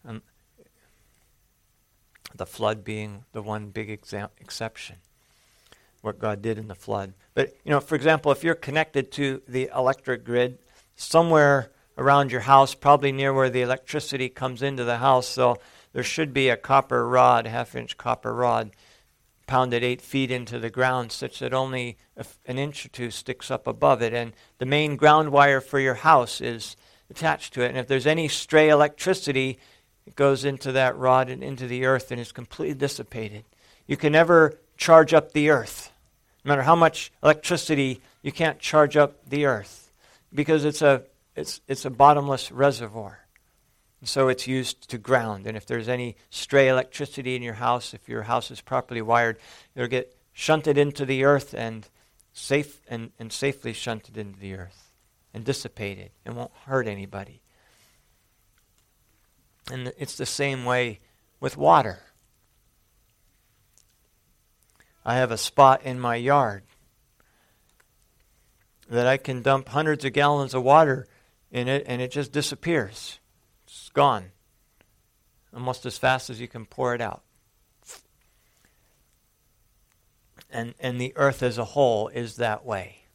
Um, 0.07 0.23
the 2.35 2.47
flood 2.47 2.85
being 2.85 3.25
the 3.33 3.43
one 3.43 3.69
big 3.69 3.89
exa- 3.89 4.31
exception, 4.41 4.97
what 6.01 6.19
God 6.19 6.43
did 6.43 6.59
in 6.59 6.69
the 6.69 6.75
flood. 6.75 7.15
But, 7.35 7.57
you 7.65 7.71
know, 7.71 7.81
for 7.81 7.95
example, 7.95 8.33
if 8.33 8.43
you're 8.43 8.55
connected 8.55 9.13
to 9.13 9.43
the 9.47 9.71
electric 9.75 10.25
grid, 10.25 10.59
somewhere 10.97 11.71
around 11.97 12.33
your 12.33 12.43
house, 12.43 12.75
probably 12.75 13.13
near 13.13 13.33
where 13.33 13.51
the 13.51 13.63
electricity 13.63 14.29
comes 14.29 14.63
into 14.63 14.85
the 14.85 14.99
house. 14.99 15.29
So 15.29 15.59
there 15.93 16.03
should 16.03 16.35
be 16.35 16.49
a 16.49 16.57
copper 16.57 17.07
rod, 17.09 17.47
half 17.47 17.75
inch 17.75 17.97
copper 17.97 18.35
rod, 18.35 18.71
pounded 19.47 19.85
eight 19.85 20.01
feet 20.01 20.31
into 20.31 20.59
the 20.59 20.71
ground, 20.71 21.13
such 21.13 21.39
that 21.39 21.53
only 21.53 21.97
an 22.47 22.59
inch 22.59 22.87
or 22.87 22.89
two 22.89 23.11
sticks 23.11 23.51
up 23.51 23.67
above 23.67 24.03
it. 24.03 24.13
And 24.13 24.33
the 24.59 24.67
main 24.67 24.97
ground 24.97 25.31
wire 25.31 25.61
for 25.61 25.79
your 25.79 25.95
house 25.95 26.41
is 26.41 26.77
attached 27.11 27.55
to 27.55 27.63
it. 27.63 27.69
And 27.69 27.79
if 27.79 27.87
there's 27.87 28.07
any 28.07 28.29
stray 28.29 28.69
electricity, 28.69 29.59
it 30.07 30.17
goes 30.17 30.45
into 30.45 30.73
that 30.73 30.97
rod 30.97 31.31
and 31.31 31.43
into 31.43 31.67
the 31.67 31.85
earth 31.85 32.11
and 32.11 32.21
is 32.21 32.33
completely 32.33 32.75
dissipated. 32.75 33.45
You 33.87 33.97
can 33.97 34.13
never 34.13 34.59
charge 34.77 35.15
up 35.15 35.33
the 35.33 35.51
earth. 35.51 35.93
No 36.45 36.51
matter 36.51 36.63
how 36.63 36.77
much 36.77 37.13
electricity, 37.23 38.01
you 38.23 38.33
can't 38.33 38.59
charge 38.59 38.97
up 38.97 39.29
the 39.29 39.47
earth 39.47 39.93
because 40.33 40.65
it's 40.65 40.83
a 40.83 41.05
it's, 41.37 41.61
it's 41.67 41.85
a 41.85 41.91
bottomless 41.91 42.53
reservoir. 42.53 43.24
And 44.05 44.09
so 44.11 44.29
it's 44.29 44.47
used 44.47 44.91
to 44.91 44.99
ground. 44.99 45.47
And 45.47 45.57
if 45.57 45.65
there's 45.65 45.89
any 45.89 46.17
stray 46.29 46.69
electricity 46.69 47.37
in 47.37 47.43
your 47.43 47.55
house, 47.55 47.95
if 47.95 48.07
your 48.07 48.25
house 48.25 48.51
is 48.51 48.61
properly 48.61 49.01
wired, 49.01 49.39
it'll 49.75 49.89
get 49.89 50.15
shunted 50.35 50.77
into 50.77 51.07
the 51.07 51.25
earth 51.25 51.55
and 51.55 51.89
safe 52.35 52.83
and, 52.87 53.13
and 53.19 53.33
safely 53.33 53.73
shunted 53.73 54.19
into 54.19 54.39
the 54.39 54.57
earth 54.57 54.93
and 55.33 55.43
dissipated 55.43 56.11
and 56.27 56.37
won't 56.37 56.51
hurt 56.67 56.87
anybody. 56.87 57.41
And 59.73 59.91
it's 59.97 60.19
the 60.19 60.27
same 60.27 60.67
way 60.67 61.01
with 61.41 61.57
water. 61.57 62.01
I 65.03 65.15
have 65.15 65.31
a 65.31 65.39
spot 65.39 65.83
in 65.83 65.99
my 65.99 66.17
yard 66.17 66.65
that 68.91 69.07
I 69.07 69.17
can 69.17 69.41
dump 69.41 69.71
hundreds 69.71 70.05
of 70.05 70.13
gallons 70.13 70.53
of 70.53 70.63
water 70.63 71.09
in 71.51 71.69
it 71.69 71.85
and 71.87 72.03
it 72.03 72.11
just 72.11 72.33
disappears. 72.33 73.19
It's 73.77 73.89
gone. 73.89 74.31
Almost 75.53 75.85
as 75.85 75.99
fast 75.99 76.31
as 76.31 76.41
you 76.41 76.47
can 76.47 76.65
pour 76.65 76.95
it 76.95 77.01
out. 77.01 77.23
And, 80.49 80.75
and 80.79 81.01
the 81.01 81.13
earth 81.17 81.43
as 81.43 81.59
a 81.59 81.65
whole 81.65 82.07
is 82.07 82.37
that 82.37 82.65
way. 82.65 83.07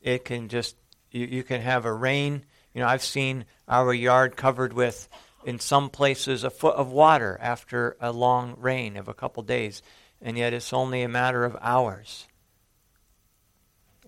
It 0.00 0.24
can 0.24 0.48
just, 0.48 0.74
you, 1.12 1.26
you 1.26 1.44
can 1.44 1.60
have 1.60 1.84
a 1.84 1.92
rain. 1.92 2.44
You 2.74 2.80
know, 2.80 2.88
I've 2.88 3.04
seen 3.04 3.44
our 3.68 3.94
yard 3.94 4.36
covered 4.36 4.72
with, 4.72 5.08
in 5.44 5.60
some 5.60 5.90
places, 5.90 6.42
a 6.42 6.50
foot 6.50 6.74
of 6.74 6.90
water 6.90 7.38
after 7.40 7.96
a 8.00 8.10
long 8.10 8.56
rain 8.58 8.96
of 8.96 9.06
a 9.06 9.14
couple 9.14 9.44
days. 9.44 9.80
and 10.20 10.36
yet 10.36 10.52
it's 10.52 10.72
only 10.72 11.02
a 11.02 11.08
matter 11.08 11.44
of 11.44 11.56
hours. 11.60 12.26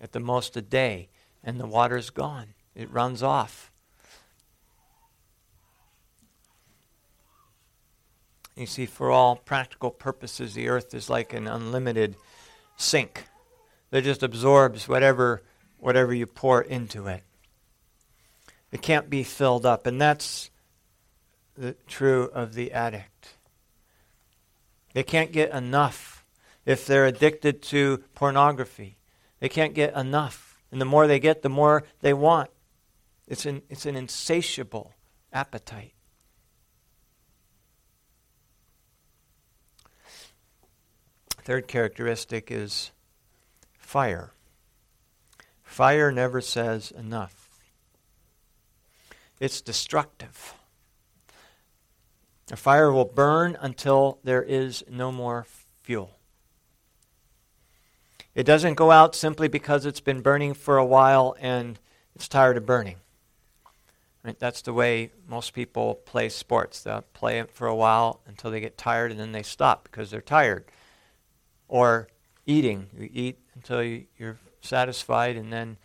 At 0.01 0.11
the 0.11 0.19
most, 0.19 0.57
a 0.57 0.61
day, 0.61 1.07
and 1.41 1.61
the 1.61 1.65
water's 1.65 2.09
gone. 2.09 2.55
It 2.75 2.91
runs 2.91 3.23
off. 3.23 3.71
You 8.55 8.65
see, 8.65 8.85
for 8.85 9.11
all 9.11 9.35
practical 9.35 9.91
purposes, 9.91 10.53
the 10.53 10.69
earth 10.69 10.93
is 10.93 11.09
like 11.09 11.33
an 11.33 11.47
unlimited 11.47 12.15
sink 12.77 13.25
that 13.89 14.03
just 14.03 14.23
absorbs 14.23 14.87
whatever, 14.87 15.43
whatever 15.77 16.13
you 16.13 16.25
pour 16.25 16.61
into 16.61 17.07
it. 17.07 17.23
It 18.71 18.81
can't 18.81 19.09
be 19.09 19.23
filled 19.23 19.65
up, 19.65 19.85
and 19.85 19.99
that's 19.99 20.51
the, 21.57 21.75
true 21.87 22.29
of 22.33 22.53
the 22.53 22.71
addict. 22.71 23.35
They 24.93 25.03
can't 25.03 25.31
get 25.31 25.51
enough 25.51 26.25
if 26.65 26.85
they're 26.85 27.05
addicted 27.05 27.61
to 27.63 28.03
pornography. 28.15 28.97
They 29.39 29.49
can't 29.49 29.73
get 29.73 29.93
enough. 29.95 30.57
And 30.71 30.79
the 30.79 30.85
more 30.85 31.07
they 31.07 31.19
get, 31.19 31.41
the 31.41 31.49
more 31.49 31.83
they 32.01 32.13
want. 32.13 32.49
It's 33.27 33.45
an, 33.45 33.61
it's 33.69 33.85
an 33.85 33.95
insatiable 33.95 34.93
appetite. 35.33 35.94
Third 41.45 41.67
characteristic 41.67 42.49
is 42.49 42.89
fire. 43.77 44.31
Fire 45.63 46.11
never 46.11 46.41
says 46.41 46.89
enough. 46.89 47.49
It's 49.39 49.61
destructive. 49.61 50.55
A 52.51 52.55
fire 52.55 52.91
will 52.91 53.05
burn 53.05 53.55
until 53.61 54.17
there 54.23 54.41
is 54.41 54.83
no 54.89 55.11
more 55.11 55.45
fuel. 55.83 56.17
It 58.33 58.43
doesn't 58.43 58.73
go 58.73 58.89
out 58.89 59.15
simply 59.15 59.47
because 59.47 59.85
it's 59.85 59.99
been 59.99 60.21
burning 60.21 60.55
for 60.55 60.77
a 60.77 60.85
while 60.85 61.35
and 61.39 61.77
it's 62.15 62.27
tired 62.27 62.57
of 62.57 62.65
burning. 62.65 62.97
Right? 64.23 64.39
That's 64.39 64.63
the 64.63 64.73
way 64.73 65.11
most 65.27 65.53
people 65.53 65.93
play 65.93 66.29
sports. 66.29 66.81
They'll 66.81 67.05
play 67.13 67.37
it 67.37 67.51
for 67.51 67.67
a 67.67 67.75
while 67.75 68.21
until 68.25 68.49
they 68.49 68.59
get 68.59 68.79
tired 68.79 69.11
and 69.11 69.19
then 69.19 69.31
they 69.31 69.43
stop 69.43 69.83
because 69.83 70.09
they're 70.09 70.21
tired 70.21 70.65
or 71.67 72.07
eating. 72.45 72.87
You 72.97 73.09
eat 73.11 73.39
until 73.55 73.83
you, 73.83 74.05
you're 74.17 74.39
satisfied 74.61 75.35
and 75.35 75.51
then 75.51 75.77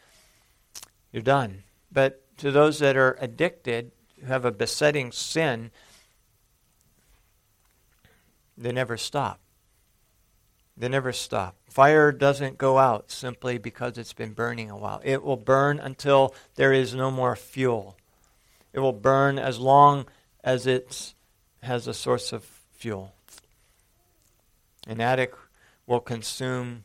you're 1.13 1.23
done. 1.23 1.65
But 1.93 2.23
to 2.39 2.51
those 2.51 2.79
that 2.79 2.97
are 2.97 3.17
addicted, 3.21 3.93
who 4.21 4.27
have 4.27 4.45
a 4.45 4.53
besetting 4.53 5.13
sin, 5.13 5.71
they 8.57 8.73
never 8.73 8.97
stop. 8.97 9.41
They 10.77 10.89
never 10.89 11.13
stop. 11.13 11.57
Fire 11.69 12.11
doesn't 12.11 12.59
go 12.59 12.79
out 12.79 13.11
simply 13.11 13.59
because 13.59 13.99
it's 13.99 14.13
been 14.13 14.33
burning 14.33 14.71
a 14.71 14.77
while. 14.77 15.01
It 15.05 15.23
will 15.23 15.37
burn 15.37 15.79
until 15.79 16.35
there 16.57 16.73
is 16.73 16.95
no 16.95 17.11
more 17.11 17.37
fuel. 17.37 17.97
It 18.73 18.81
will 18.81 18.93
burn 18.93 19.39
as 19.39 19.59
long 19.59 20.07
as 20.43 20.67
it 20.67 21.15
has 21.63 21.87
a 21.87 21.95
source 21.95 22.33
of 22.33 22.45
fuel. 22.73 23.13
An 24.87 25.01
addict 25.01 25.37
will 25.91 26.01
consume 26.01 26.85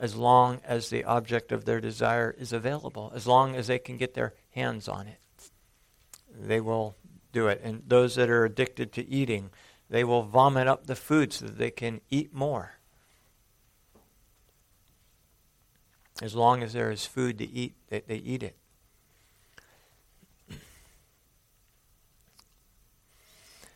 as 0.00 0.16
long 0.16 0.60
as 0.64 0.90
the 0.90 1.04
object 1.04 1.52
of 1.52 1.64
their 1.64 1.80
desire 1.80 2.34
is 2.36 2.52
available, 2.52 3.12
as 3.14 3.24
long 3.24 3.54
as 3.54 3.68
they 3.68 3.78
can 3.78 3.96
get 3.96 4.14
their 4.14 4.34
hands 4.50 4.88
on 4.88 5.06
it. 5.06 5.20
They 6.36 6.60
will 6.60 6.96
do 7.30 7.46
it. 7.46 7.60
And 7.62 7.84
those 7.86 8.16
that 8.16 8.28
are 8.28 8.44
addicted 8.44 8.92
to 8.94 9.08
eating, 9.08 9.50
they 9.88 10.02
will 10.02 10.24
vomit 10.24 10.66
up 10.66 10.88
the 10.88 10.96
food 10.96 11.32
so 11.32 11.46
that 11.46 11.56
they 11.56 11.70
can 11.70 12.00
eat 12.10 12.34
more. 12.34 12.72
As 16.20 16.34
long 16.34 16.64
as 16.64 16.72
there 16.72 16.90
is 16.90 17.06
food 17.06 17.38
to 17.38 17.48
eat, 17.48 17.76
they, 17.90 18.00
they 18.00 18.16
eat 18.16 18.42
it. 18.42 18.56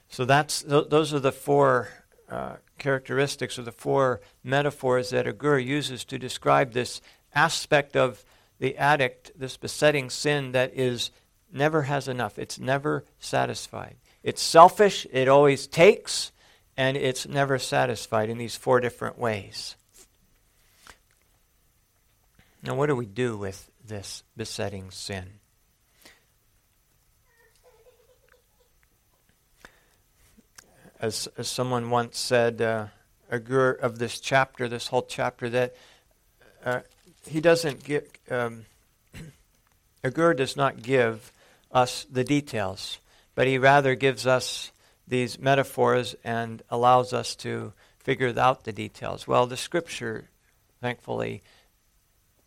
So 0.09 0.25
that's 0.25 0.63
th- 0.63 0.89
those 0.89 1.15
are 1.15 1.21
the 1.21 1.31
four 1.31 2.00
uh, 2.31 2.57
characteristics 2.79 3.59
or 3.59 3.63
the 3.63 3.73
four 3.73 4.21
metaphors 4.45 5.11
that 5.11 5.27
Agur 5.27 5.59
uses 5.59 6.05
to 6.05 6.19
describe 6.19 6.73
this 6.73 7.01
aspect 7.35 7.97
of 7.97 8.25
the 8.59 8.77
addict, 8.77 9.33
this 9.37 9.57
besetting 9.57 10.11
sin 10.11 10.53
that 10.53 10.73
is 10.75 11.11
never 11.53 11.83
has 11.83 12.07
enough. 12.07 12.39
It's 12.39 12.59
never 12.59 13.05
satisfied. 13.19 13.97
It's 14.23 14.43
selfish, 14.43 15.07
it 15.13 15.29
always 15.29 15.67
takes, 15.67 16.31
and 16.77 16.97
it's 16.97 17.27
never 17.27 17.59
satisfied 17.59 18.29
in 18.31 18.39
these 18.39 18.55
four 18.57 18.81
different 18.81 19.19
ways. 19.19 19.77
Now, 22.63 22.75
what 22.75 22.87
do 22.87 22.97
we 22.97 23.07
do 23.07 23.37
with 23.37 23.71
this 23.85 24.23
besetting 24.37 24.91
sin? 24.91 25.40
As, 31.01 31.29
as 31.39 31.49
someone 31.49 31.91
once 31.91 32.19
said, 32.19 32.61
uh, 32.61 32.87
Agur 33.31 33.73
of 33.73 33.99
this 33.99 34.21
chapter, 34.21 34.69
this 34.69 34.89
whole 34.89 35.03
chapter, 35.03 35.49
that 35.49 35.75
uh, 36.65 36.81
he 37.27 37.41
doesn't 37.41 37.83
give, 37.85 38.05
um, 38.31 38.67
Agur 40.05 40.35
does 40.35 40.57
not 40.57 40.83
give 40.83 41.33
us 41.73 42.07
the 42.11 42.25
details, 42.25 42.99
but 43.35 43.47
he 43.47 43.57
rather 43.57 43.95
gives 43.95 44.27
us 44.27 44.73
these 45.07 45.39
metaphors 45.39 46.15
and 46.25 46.63
allows 46.71 47.13
us 47.13 47.35
to 47.37 47.73
figure 47.99 48.33
out 48.39 48.65
the 48.65 48.73
details. 48.73 49.27
Well, 49.27 49.47
the 49.47 49.57
scripture, 49.57 50.29
thankfully, 50.81 51.43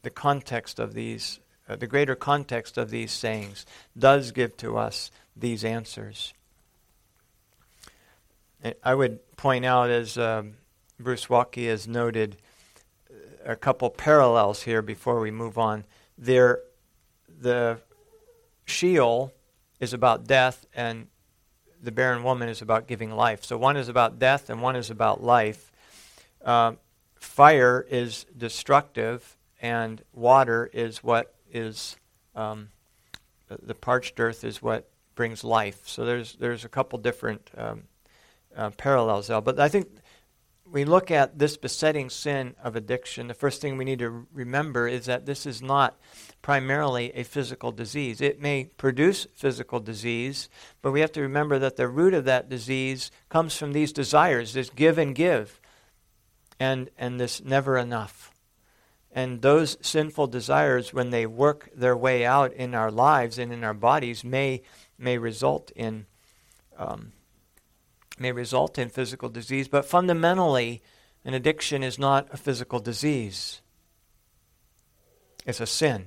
the 0.01 0.09
context 0.09 0.79
of 0.79 0.93
these, 0.93 1.39
uh, 1.67 1.75
the 1.75 1.87
greater 1.87 2.15
context 2.15 2.77
of 2.77 2.89
these 2.89 3.11
sayings, 3.11 3.65
does 3.97 4.31
give 4.31 4.57
to 4.57 4.77
us 4.77 5.11
these 5.35 5.63
answers. 5.63 6.33
I 8.83 8.95
would 8.95 9.19
point 9.35 9.65
out, 9.65 9.89
as 9.89 10.17
um, 10.17 10.53
Bruce 10.99 11.25
Waltke 11.25 11.67
has 11.67 11.87
noted, 11.87 12.37
a 13.45 13.55
couple 13.55 13.89
parallels 13.89 14.63
here 14.63 14.81
before 14.81 15.19
we 15.19 15.31
move 15.31 15.57
on. 15.57 15.83
There, 16.17 16.61
the 17.27 17.79
Sheol 18.65 19.33
is 19.79 19.93
about 19.93 20.27
death, 20.27 20.65
and 20.73 21.07
the 21.81 21.91
barren 21.91 22.23
woman 22.23 22.47
is 22.47 22.61
about 22.61 22.87
giving 22.87 23.11
life. 23.11 23.43
So 23.43 23.57
one 23.57 23.75
is 23.75 23.89
about 23.89 24.17
death, 24.17 24.49
and 24.49 24.61
one 24.61 24.77
is 24.77 24.89
about 24.89 25.21
life. 25.21 25.71
Uh, 26.43 26.73
fire 27.15 27.85
is 27.89 28.25
destructive, 28.37 29.35
and 29.61 30.01
water 30.13 30.69
is 30.71 31.03
what 31.03 31.33
is 31.51 31.97
um, 32.35 32.69
the 33.61 33.75
parched 33.75 34.19
earth 34.19 34.43
is 34.43 34.61
what 34.61 34.89
brings 35.15 35.43
life. 35.43 35.87
So 35.87 36.05
there's 36.05 36.35
there's 36.35 36.65
a 36.65 36.69
couple 36.69 36.97
different 36.99 37.49
um, 37.57 37.83
uh, 38.55 38.69
parallels 38.71 39.27
there. 39.27 39.41
But 39.41 39.59
I 39.59 39.69
think 39.69 39.87
we 40.73 40.85
look 40.85 41.11
at 41.11 41.37
this 41.37 41.55
besetting 41.55 42.09
sin 42.09 42.55
of 42.63 42.75
addiction, 42.75 43.27
the 43.27 43.35
first 43.35 43.61
thing 43.61 43.77
we 43.77 43.85
need 43.85 43.99
to 43.99 44.25
remember 44.33 44.87
is 44.87 45.05
that 45.05 45.25
this 45.25 45.45
is 45.45 45.61
not 45.61 45.99
primarily 46.41 47.11
a 47.13 47.23
physical 47.23 47.71
disease. 47.71 48.21
It 48.21 48.41
may 48.41 48.65
produce 48.65 49.27
physical 49.35 49.79
disease, 49.79 50.49
but 50.81 50.91
we 50.91 51.01
have 51.01 51.11
to 51.11 51.21
remember 51.21 51.59
that 51.59 51.75
the 51.75 51.87
root 51.87 52.15
of 52.15 52.25
that 52.25 52.49
disease 52.49 53.11
comes 53.29 53.55
from 53.55 53.73
these 53.73 53.93
desires, 53.93 54.53
this 54.53 54.71
give 54.71 54.97
and 54.97 55.13
give, 55.13 55.61
and, 56.59 56.89
and 56.97 57.19
this 57.19 57.43
never 57.43 57.77
enough. 57.77 58.31
And 59.11 59.43
those 59.43 59.77
sinful 59.81 60.27
desires, 60.27 60.91
when 60.91 61.11
they 61.11 61.27
work 61.27 61.69
their 61.75 61.95
way 61.95 62.25
out 62.25 62.51
in 62.51 62.73
our 62.73 62.89
lives 62.89 63.37
and 63.37 63.53
in 63.53 63.63
our 63.63 63.75
bodies, 63.75 64.23
may, 64.23 64.63
may 64.97 65.19
result 65.19 65.71
in 65.75 66.07
um, 66.79 67.11
may 68.23 68.31
result 68.31 68.79
in 68.79 68.87
physical 68.87 69.27
disease, 69.27 69.67
but 69.67 69.85
fundamentally, 69.85 70.81
an 71.25 71.33
addiction 71.33 71.83
is 71.83 71.99
not 71.99 72.27
a 72.31 72.37
physical 72.37 72.79
disease. 72.79 73.61
It's 75.45 75.59
a 75.59 75.67
sin. 75.67 76.05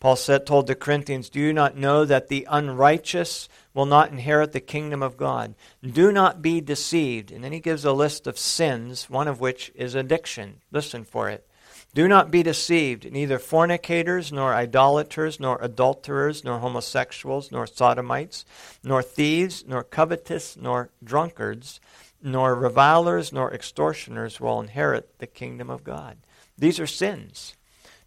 Paul 0.00 0.16
said, 0.16 0.46
told 0.46 0.66
the 0.66 0.74
Corinthians, 0.74 1.30
Do 1.30 1.40
you 1.40 1.54
not 1.54 1.76
know 1.76 2.04
that 2.04 2.28
the 2.28 2.46
unrighteous 2.50 3.48
will 3.72 3.86
not 3.86 4.10
inherit 4.10 4.52
the 4.52 4.60
kingdom 4.60 5.02
of 5.02 5.16
God? 5.16 5.54
Do 5.82 6.12
not 6.12 6.42
be 6.42 6.60
deceived. 6.60 7.32
And 7.32 7.42
then 7.42 7.52
he 7.52 7.60
gives 7.60 7.86
a 7.86 7.92
list 7.92 8.26
of 8.26 8.38
sins, 8.38 9.08
one 9.08 9.26
of 9.26 9.40
which 9.40 9.72
is 9.74 9.94
addiction. 9.94 10.60
Listen 10.70 11.04
for 11.04 11.30
it. 11.30 11.46
Do 11.92 12.06
not 12.06 12.30
be 12.30 12.42
deceived. 12.42 13.10
Neither 13.10 13.38
fornicators, 13.38 14.30
nor 14.30 14.54
idolaters, 14.54 15.40
nor 15.40 15.58
adulterers, 15.60 16.44
nor 16.44 16.60
homosexuals, 16.60 17.50
nor 17.50 17.66
sodomites, 17.66 18.44
nor 18.84 19.02
thieves, 19.02 19.64
nor 19.66 19.82
covetous, 19.82 20.56
nor 20.56 20.90
drunkards, 21.02 21.80
nor 22.22 22.54
revilers, 22.54 23.32
nor 23.32 23.52
extortioners 23.52 24.40
will 24.40 24.60
inherit 24.60 25.18
the 25.18 25.26
kingdom 25.26 25.68
of 25.68 25.82
God. 25.82 26.18
These 26.56 26.78
are 26.78 26.86
sins. 26.86 27.56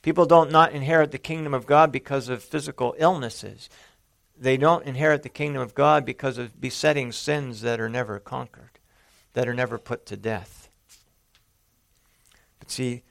People 0.01 0.25
don't 0.25 0.51
not 0.51 0.71
inherit 0.71 1.11
the 1.11 1.17
kingdom 1.17 1.53
of 1.53 1.65
God 1.65 1.91
because 1.91 2.29
of 2.29 2.43
physical 2.43 2.95
illnesses. 2.97 3.69
They 4.37 4.57
don't 4.57 4.85
inherit 4.85 5.23
the 5.23 5.29
kingdom 5.29 5.61
of 5.61 5.75
God 5.75 6.05
because 6.05 6.37
of 6.37 6.59
besetting 6.59 7.11
sins 7.11 7.61
that 7.61 7.79
are 7.79 7.89
never 7.89 8.19
conquered, 8.19 8.79
that 9.33 9.47
are 9.47 9.53
never 9.53 9.77
put 9.77 10.05
to 10.07 10.17
death. 10.17 10.69
But 12.59 12.71
see, 12.71 13.03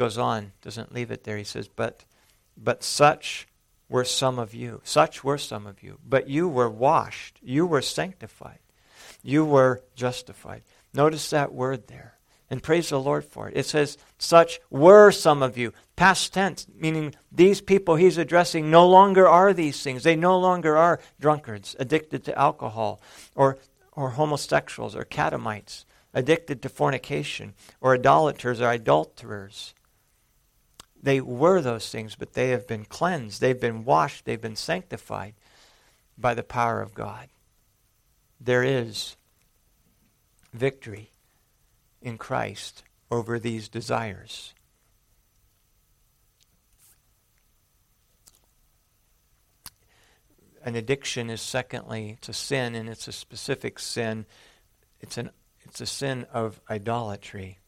goes 0.00 0.16
on, 0.16 0.52
doesn't 0.62 0.94
leave 0.94 1.10
it 1.10 1.24
there. 1.24 1.36
He 1.36 1.44
says, 1.44 1.68
But 1.68 2.06
but 2.56 2.82
such 2.82 3.46
were 3.90 4.04
some 4.04 4.38
of 4.38 4.54
you. 4.54 4.80
Such 4.82 5.22
were 5.22 5.36
some 5.36 5.66
of 5.66 5.82
you. 5.82 5.98
But 6.02 6.26
you 6.26 6.48
were 6.48 6.70
washed. 6.70 7.38
You 7.42 7.66
were 7.66 7.82
sanctified. 7.82 8.60
You 9.22 9.44
were 9.44 9.82
justified. 9.94 10.62
Notice 10.94 11.28
that 11.30 11.52
word 11.52 11.86
there. 11.88 12.14
And 12.48 12.62
praise 12.62 12.88
the 12.88 12.98
Lord 12.98 13.26
for 13.26 13.48
it. 13.48 13.56
It 13.58 13.66
says, 13.66 13.98
Such 14.16 14.58
were 14.70 15.10
some 15.10 15.42
of 15.42 15.58
you. 15.58 15.74
Past 15.96 16.32
tense, 16.32 16.66
meaning 16.74 17.14
these 17.30 17.60
people 17.60 17.96
he's 17.96 18.16
addressing 18.16 18.70
no 18.70 18.88
longer 18.88 19.28
are 19.28 19.52
these 19.52 19.82
things. 19.82 20.02
They 20.02 20.16
no 20.16 20.38
longer 20.38 20.78
are 20.78 20.98
drunkards, 21.20 21.76
addicted 21.78 22.24
to 22.24 22.38
alcohol, 22.38 23.02
or, 23.34 23.58
or 23.92 24.10
homosexuals, 24.10 24.96
or 24.96 25.04
catamites, 25.04 25.84
addicted 26.14 26.62
to 26.62 26.70
fornication, 26.70 27.52
or 27.82 27.94
idolaters, 27.94 28.62
or 28.62 28.72
adulterers. 28.72 29.74
They 31.02 31.20
were 31.20 31.60
those 31.62 31.88
things, 31.90 32.14
but 32.14 32.34
they 32.34 32.50
have 32.50 32.66
been 32.66 32.84
cleansed. 32.84 33.40
They've 33.40 33.60
been 33.60 33.84
washed. 33.84 34.24
They've 34.24 34.40
been 34.40 34.56
sanctified 34.56 35.34
by 36.18 36.34
the 36.34 36.42
power 36.42 36.82
of 36.82 36.94
God. 36.94 37.28
There 38.38 38.62
is 38.62 39.16
victory 40.52 41.12
in 42.02 42.18
Christ 42.18 42.82
over 43.10 43.38
these 43.38 43.68
desires. 43.68 44.54
An 50.62 50.74
addiction 50.74 51.30
is 51.30 51.40
secondly 51.40 52.10
it's 52.18 52.28
a 52.28 52.34
sin 52.34 52.74
and 52.74 52.88
it's 52.88 53.08
a 53.08 53.12
specific 53.12 53.78
sin. 53.78 54.26
It's 55.00 55.16
an 55.16 55.30
it's 55.62 55.80
a 55.80 55.86
sin 55.86 56.26
of 56.32 56.60
idolatry. 56.68 57.59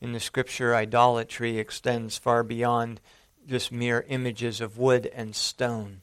In 0.00 0.12
the 0.12 0.20
scripture, 0.20 0.74
idolatry 0.74 1.58
extends 1.58 2.16
far 2.16 2.42
beyond 2.42 3.00
just 3.46 3.72
mere 3.72 4.04
images 4.08 4.60
of 4.60 4.78
wood 4.78 5.10
and 5.12 5.34
stone 5.34 6.02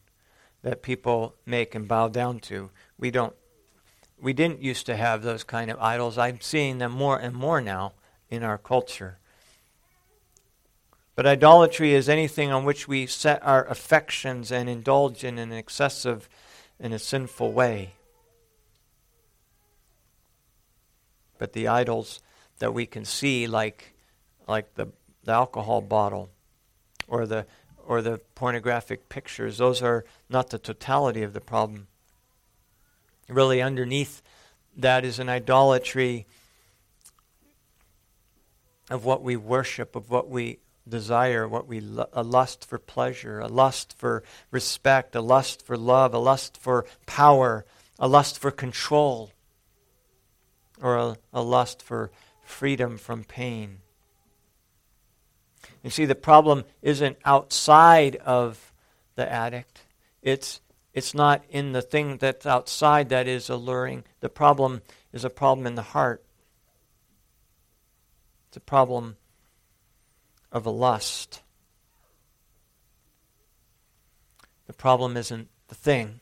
that 0.63 0.81
people 0.81 1.35
make 1.45 1.75
and 1.75 1.87
bow 1.87 2.07
down 2.07 2.39
to. 2.39 2.71
We 2.97 3.11
don't 3.11 3.35
we 4.19 4.33
didn't 4.33 4.61
used 4.61 4.85
to 4.87 4.95
have 4.95 5.21
those 5.21 5.43
kind 5.43 5.69
of 5.69 5.79
idols. 5.79 6.17
I'm 6.17 6.41
seeing 6.41 6.77
them 6.77 6.91
more 6.91 7.19
and 7.19 7.35
more 7.35 7.61
now 7.61 7.93
in 8.29 8.43
our 8.43 8.57
culture. 8.57 9.19
But 11.15 11.27
idolatry 11.27 11.93
is 11.93 12.09
anything 12.09 12.51
on 12.51 12.65
which 12.65 12.87
we 12.87 13.05
set 13.05 13.43
our 13.43 13.65
affections 13.65 14.51
and 14.51 14.67
indulge 14.67 15.23
in 15.23 15.37
an 15.37 15.51
excessive 15.51 16.27
in 16.79 16.91
a 16.91 16.99
sinful 16.99 17.53
way. 17.53 17.93
But 21.37 21.53
the 21.53 21.67
idols 21.67 22.21
that 22.59 22.73
we 22.73 22.85
can 22.85 23.05
see 23.05 23.47
like 23.47 23.93
like 24.47 24.73
the, 24.75 24.87
the 25.23 25.31
alcohol 25.31 25.81
bottle 25.81 26.29
or 27.07 27.25
the 27.25 27.45
or 27.87 28.01
the 28.01 28.19
pornographic 28.33 29.09
pictures, 29.09 29.59
those 29.59 29.81
are 29.81 30.05
not 30.29 30.49
the 30.49 30.57
totality 30.57 31.21
of 31.21 31.33
the 31.33 31.41
problem. 31.41 31.87
Really 33.29 33.61
underneath 33.61 34.21
that 34.75 35.05
is 35.05 35.19
an 35.19 35.29
idolatry 35.29 36.25
of 38.89 39.05
what 39.05 39.21
we 39.21 39.35
worship, 39.35 39.95
of 39.95 40.09
what 40.09 40.29
we 40.29 40.59
desire, 40.87 41.47
what 41.47 41.67
we 41.67 41.79
a 42.13 42.23
lust 42.23 42.65
for 42.65 42.77
pleasure, 42.77 43.39
a 43.39 43.47
lust 43.47 43.95
for 43.97 44.23
respect, 44.51 45.15
a 45.15 45.21
lust 45.21 45.65
for 45.65 45.77
love, 45.77 46.13
a 46.13 46.19
lust 46.19 46.57
for 46.57 46.85
power, 47.05 47.65
a 47.97 48.07
lust 48.07 48.37
for 48.37 48.51
control, 48.51 49.31
or 50.81 50.97
a, 50.97 51.17
a 51.33 51.41
lust 51.41 51.81
for 51.81 52.11
freedom 52.45 52.97
from 52.97 53.23
pain. 53.23 53.79
You 55.83 55.89
see, 55.89 56.05
the 56.05 56.15
problem 56.15 56.63
isn't 56.81 57.17
outside 57.25 58.15
of 58.17 58.71
the 59.15 59.29
addict. 59.29 59.81
It's 60.21 60.61
it's 60.93 61.13
not 61.13 61.43
in 61.49 61.73
the 61.73 61.81
thing 61.81 62.17
that's 62.17 62.45
outside 62.45 63.09
that 63.09 63.27
is 63.27 63.49
alluring. 63.49 64.05
The 64.21 64.29
problem 64.29 64.81
is 65.11 65.25
a 65.25 65.29
problem 65.29 65.67
in 65.67 65.75
the 65.75 65.81
heart. 65.81 66.23
It's 68.47 68.57
a 68.57 68.61
problem 68.61 69.17
of 70.53 70.65
a 70.65 70.69
lust. 70.69 71.41
The 74.67 74.73
problem 74.73 75.17
isn't 75.17 75.49
the 75.67 75.75
thing. 75.75 76.21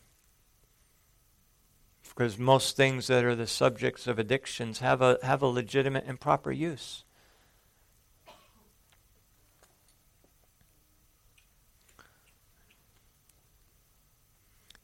Because 2.16 2.38
most 2.38 2.76
things 2.76 3.08
that 3.08 3.24
are 3.24 3.36
the 3.36 3.48
subjects 3.48 4.08
of 4.08 4.20
addictions 4.20 4.80
have 4.80 5.02
a, 5.02 5.18
have 5.24 5.42
a 5.42 5.48
legitimate 5.48 6.06
and 6.06 6.20
proper 6.20 6.52
use. 6.52 7.04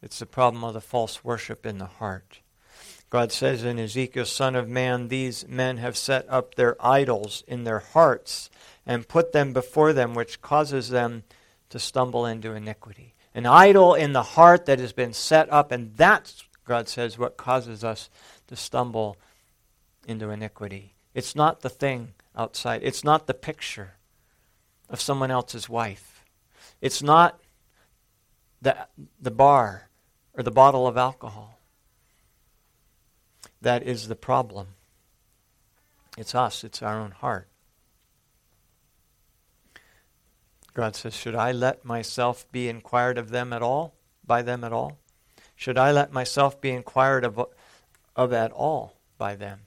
It's 0.01 0.19
the 0.19 0.25
problem 0.25 0.63
of 0.63 0.73
the 0.73 0.81
false 0.81 1.23
worship 1.23 1.65
in 1.65 1.77
the 1.77 1.85
heart. 1.85 2.39
God 3.09 3.31
says 3.31 3.63
in 3.63 3.79
Ezekiel, 3.79 4.25
Son 4.25 4.55
of 4.55 4.69
man, 4.69 5.07
these 5.07 5.47
men 5.47 5.77
have 5.77 5.97
set 5.97 6.25
up 6.29 6.55
their 6.55 6.75
idols 6.83 7.43
in 7.47 7.63
their 7.63 7.79
hearts 7.79 8.49
and 8.85 9.07
put 9.07 9.31
them 9.31 9.51
before 9.51 9.93
them, 9.93 10.13
which 10.13 10.41
causes 10.41 10.89
them 10.89 11.23
to 11.69 11.79
stumble 11.79 12.25
into 12.25 12.53
iniquity. 12.53 13.15
An 13.33 13.45
idol 13.45 13.93
in 13.93 14.13
the 14.13 14.23
heart 14.23 14.65
that 14.65 14.79
has 14.79 14.93
been 14.93 15.13
set 15.13 15.51
up, 15.51 15.71
and 15.71 15.95
that's, 15.95 16.43
God 16.69 16.87
says, 16.87 17.17
what 17.17 17.35
causes 17.35 17.83
us 17.83 18.11
to 18.45 18.55
stumble 18.55 19.17
into 20.07 20.29
iniquity. 20.29 20.93
It's 21.15 21.35
not 21.35 21.61
the 21.61 21.69
thing 21.69 22.09
outside, 22.37 22.81
it's 22.83 23.03
not 23.03 23.25
the 23.25 23.33
picture 23.33 23.93
of 24.87 25.01
someone 25.01 25.31
else's 25.31 25.67
wife, 25.67 26.23
it's 26.79 27.01
not 27.01 27.39
the, 28.61 28.77
the 29.19 29.31
bar 29.31 29.89
or 30.35 30.43
the 30.43 30.51
bottle 30.51 30.85
of 30.85 30.95
alcohol. 30.95 31.57
That 33.59 33.81
is 33.81 34.07
the 34.07 34.15
problem. 34.15 34.67
It's 36.19 36.35
us, 36.35 36.63
it's 36.63 36.83
our 36.83 36.99
own 36.99 37.11
heart. 37.11 37.47
God 40.75 40.95
says, 40.95 41.15
Should 41.15 41.33
I 41.33 41.51
let 41.51 41.83
myself 41.83 42.45
be 42.51 42.69
inquired 42.69 43.17
of 43.17 43.31
them 43.31 43.53
at 43.53 43.63
all? 43.63 43.95
By 44.23 44.43
them 44.43 44.63
at 44.63 44.71
all? 44.71 44.99
Should 45.59 45.77
I 45.77 45.91
let 45.91 46.13
myself 46.13 46.61
be 46.61 46.69
inquired 46.69 47.25
of, 47.25 47.37
of 48.15 48.31
at 48.31 48.53
all 48.53 48.95
by 49.17 49.35
them? 49.35 49.63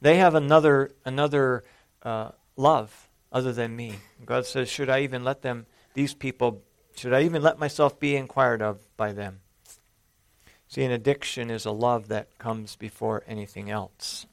They 0.00 0.18
have 0.18 0.36
another, 0.36 0.92
another 1.04 1.64
uh, 2.04 2.30
love 2.54 3.08
other 3.32 3.52
than 3.52 3.74
me. 3.74 3.96
God 4.24 4.46
says, 4.46 4.68
Should 4.68 4.88
I 4.88 5.00
even 5.00 5.24
let 5.24 5.42
them, 5.42 5.66
these 5.94 6.14
people, 6.14 6.62
should 6.94 7.12
I 7.12 7.22
even 7.22 7.42
let 7.42 7.58
myself 7.58 7.98
be 7.98 8.14
inquired 8.14 8.62
of 8.62 8.78
by 8.96 9.10
them? 9.10 9.40
See, 10.68 10.84
an 10.84 10.92
addiction 10.92 11.50
is 11.50 11.64
a 11.64 11.72
love 11.72 12.06
that 12.06 12.38
comes 12.38 12.76
before 12.76 13.24
anything 13.26 13.70
else. 13.70 14.24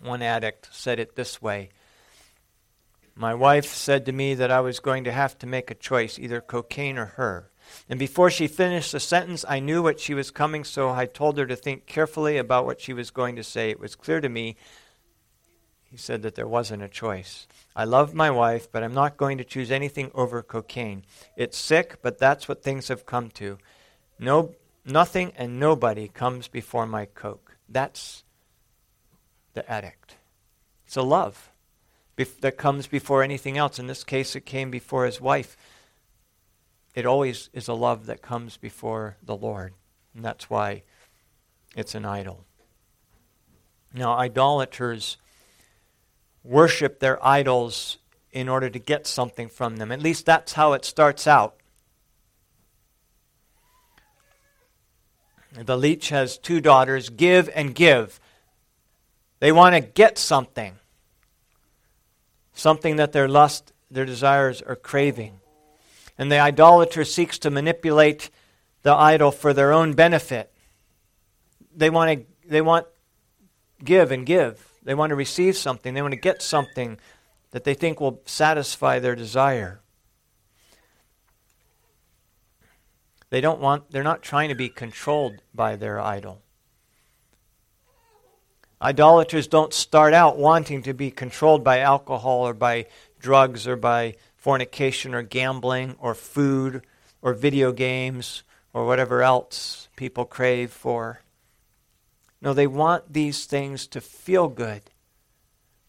One 0.00 0.22
addict 0.22 0.68
said 0.70 1.00
it 1.00 1.16
this 1.16 1.42
way 1.42 1.70
My 3.16 3.34
wife 3.34 3.66
said 3.66 4.06
to 4.06 4.12
me 4.12 4.34
that 4.34 4.52
I 4.52 4.60
was 4.60 4.78
going 4.78 5.02
to 5.02 5.10
have 5.10 5.36
to 5.40 5.48
make 5.48 5.68
a 5.68 5.74
choice, 5.74 6.16
either 6.16 6.40
cocaine 6.40 6.96
or 6.96 7.06
her. 7.06 7.48
And 7.88 7.98
before 7.98 8.30
she 8.30 8.46
finished 8.46 8.92
the 8.92 9.00
sentence, 9.00 9.44
I 9.48 9.60
knew 9.60 9.82
what 9.82 10.00
she 10.00 10.14
was 10.14 10.30
coming, 10.30 10.64
so 10.64 10.90
I 10.90 11.06
told 11.06 11.38
her 11.38 11.46
to 11.46 11.56
think 11.56 11.86
carefully 11.86 12.38
about 12.38 12.66
what 12.66 12.80
she 12.80 12.92
was 12.92 13.10
going 13.10 13.36
to 13.36 13.44
say. 13.44 13.70
It 13.70 13.80
was 13.80 13.94
clear 13.94 14.20
to 14.20 14.28
me, 14.28 14.56
he 15.90 15.96
said, 15.96 16.22
that 16.22 16.34
there 16.34 16.48
wasn't 16.48 16.82
a 16.82 16.88
choice. 16.88 17.46
I 17.74 17.84
love 17.84 18.14
my 18.14 18.30
wife, 18.30 18.70
but 18.70 18.82
I'm 18.82 18.94
not 18.94 19.16
going 19.16 19.38
to 19.38 19.44
choose 19.44 19.70
anything 19.70 20.10
over 20.14 20.42
cocaine. 20.42 21.04
It's 21.36 21.58
sick, 21.58 21.98
but 22.02 22.18
that's 22.18 22.48
what 22.48 22.62
things 22.62 22.88
have 22.88 23.06
come 23.06 23.30
to. 23.30 23.58
No 24.18 24.54
Nothing 24.84 25.32
and 25.36 25.60
nobody 25.60 26.08
comes 26.08 26.48
before 26.48 26.86
my 26.86 27.06
Coke. 27.06 27.56
That's 27.68 28.24
the 29.54 29.68
addict. 29.70 30.16
It's 30.86 30.96
a 30.96 31.02
love 31.02 31.50
bef- 32.16 32.40
that 32.40 32.56
comes 32.56 32.86
before 32.86 33.22
anything 33.22 33.56
else. 33.56 33.78
In 33.78 33.86
this 33.86 34.02
case, 34.02 34.34
it 34.34 34.44
came 34.44 34.70
before 34.70 35.06
his 35.06 35.20
wife. 35.20 35.56
It 36.94 37.06
always 37.06 37.48
is 37.52 37.68
a 37.68 37.74
love 37.74 38.06
that 38.06 38.22
comes 38.22 38.56
before 38.56 39.16
the 39.22 39.36
Lord. 39.36 39.72
And 40.14 40.24
that's 40.24 40.50
why 40.50 40.82
it's 41.74 41.94
an 41.94 42.04
idol. 42.04 42.44
Now, 43.94 44.16
idolaters 44.16 45.16
worship 46.44 46.98
their 47.00 47.24
idols 47.24 47.98
in 48.32 48.48
order 48.48 48.70
to 48.70 48.78
get 48.78 49.06
something 49.06 49.48
from 49.48 49.76
them. 49.76 49.92
At 49.92 50.02
least 50.02 50.26
that's 50.26 50.54
how 50.54 50.72
it 50.72 50.84
starts 50.84 51.26
out. 51.26 51.56
The 55.54 55.76
leech 55.76 56.08
has 56.08 56.38
two 56.38 56.60
daughters 56.60 57.10
give 57.10 57.50
and 57.54 57.74
give. 57.74 58.18
They 59.40 59.52
want 59.52 59.74
to 59.74 59.80
get 59.80 60.16
something, 60.16 60.76
something 62.54 62.96
that 62.96 63.12
their 63.12 63.28
lust, 63.28 63.72
their 63.90 64.06
desires 64.06 64.62
are 64.62 64.76
craving. 64.76 65.40
And 66.22 66.30
the 66.30 66.38
idolater 66.38 67.04
seeks 67.04 67.36
to 67.40 67.50
manipulate 67.50 68.30
the 68.82 68.92
idol 68.92 69.32
for 69.32 69.52
their 69.52 69.72
own 69.72 69.94
benefit. 69.94 70.54
They 71.74 71.90
want 71.90 72.12
to 72.12 72.48
they 72.48 72.60
want 72.60 72.86
give 73.82 74.12
and 74.12 74.24
give. 74.24 74.64
they 74.84 74.94
want 74.94 75.10
to 75.10 75.16
receive 75.16 75.56
something, 75.56 75.94
they 75.94 76.00
want 76.00 76.12
to 76.12 76.20
get 76.20 76.40
something 76.40 77.00
that 77.50 77.64
they 77.64 77.74
think 77.74 78.00
will 78.00 78.22
satisfy 78.24 79.00
their 79.00 79.16
desire. 79.16 79.80
They 83.30 83.40
don't 83.40 83.58
want 83.58 83.90
they're 83.90 84.04
not 84.04 84.22
trying 84.22 84.48
to 84.48 84.54
be 84.54 84.68
controlled 84.68 85.42
by 85.52 85.74
their 85.74 85.98
idol. 85.98 86.40
Idolaters 88.80 89.48
don't 89.48 89.74
start 89.74 90.14
out 90.14 90.38
wanting 90.38 90.84
to 90.84 90.94
be 90.94 91.10
controlled 91.10 91.64
by 91.64 91.80
alcohol 91.80 92.46
or 92.46 92.54
by 92.54 92.86
drugs 93.18 93.66
or 93.66 93.74
by 93.74 94.14
fornication 94.42 95.14
or 95.14 95.22
gambling 95.22 95.94
or 96.00 96.16
food 96.16 96.82
or 97.22 97.32
video 97.32 97.70
games 97.70 98.42
or 98.72 98.84
whatever 98.84 99.22
else 99.22 99.88
people 99.94 100.24
crave 100.24 100.72
for. 100.72 101.20
No, 102.40 102.52
they 102.52 102.66
want 102.66 103.12
these 103.12 103.44
things 103.44 103.86
to 103.86 104.00
feel 104.00 104.48
good. 104.48 104.82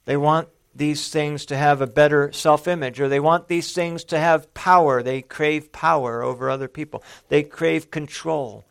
They 0.06 0.16
want 0.16 0.50
these 0.76 1.10
things 1.10 1.48
to 1.48 1.58
have 1.58 1.82
a 1.82 1.88
better 1.88 2.32
self 2.32 2.68
image, 2.68 3.02
or 3.02 3.10
they 3.10 3.20
want 3.20 3.48
these 3.48 3.74
things 3.74 4.04
to 4.06 4.20
have 4.20 4.54
power. 4.54 5.02
They 5.02 5.24
crave 5.24 5.72
power 5.72 6.22
over 6.22 6.48
other 6.48 6.68
people, 6.68 7.04
they 7.30 7.42
crave 7.42 7.90
control. 7.90 8.66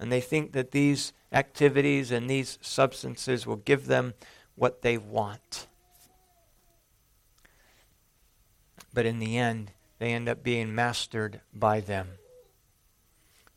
And 0.00 0.10
they 0.10 0.22
think 0.22 0.52
that 0.52 0.70
these 0.70 1.12
activities 1.32 2.10
and 2.10 2.30
these 2.30 2.58
substances 2.62 3.46
will 3.46 3.56
give 3.56 3.86
them 3.86 4.14
what 4.54 4.80
they 4.80 4.96
want. 4.96 5.66
But 8.96 9.04
in 9.04 9.18
the 9.18 9.36
end, 9.36 9.72
they 9.98 10.14
end 10.14 10.26
up 10.26 10.42
being 10.42 10.74
mastered 10.74 11.42
by 11.52 11.80
them. 11.80 12.12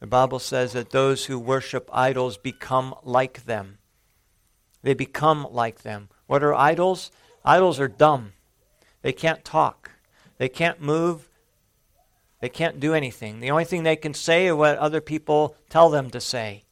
The 0.02 0.06
Bible 0.06 0.40
says 0.40 0.74
that 0.74 0.90
those 0.90 1.28
who 1.28 1.40
worship 1.40 1.90
idols 1.94 2.38
become 2.38 2.94
like 3.06 3.46
them. 3.46 3.78
They 4.84 4.94
become 4.94 5.48
like 5.50 5.84
them. 5.84 6.10
What 6.28 6.44
are 6.44 6.54
idols? 6.54 7.10
Idols 7.46 7.80
are 7.80 7.88
dumb. 7.88 8.34
They 9.02 9.14
can't 9.14 9.46
talk. 9.46 9.92
They 10.40 10.50
can't 10.50 10.82
move. 10.82 11.30
They 12.42 12.50
can't 12.50 12.82
do 12.82 12.94
anything. 12.94 13.40
The 13.40 13.52
only 13.52 13.64
thing 13.64 13.84
they 13.84 13.96
can 13.96 14.14
say 14.14 14.48
is 14.48 14.56
what 14.56 14.78
other 14.78 15.00
people 15.00 15.56
tell 15.70 15.90
them 15.90 16.10
to 16.10 16.20
say. 16.20 16.66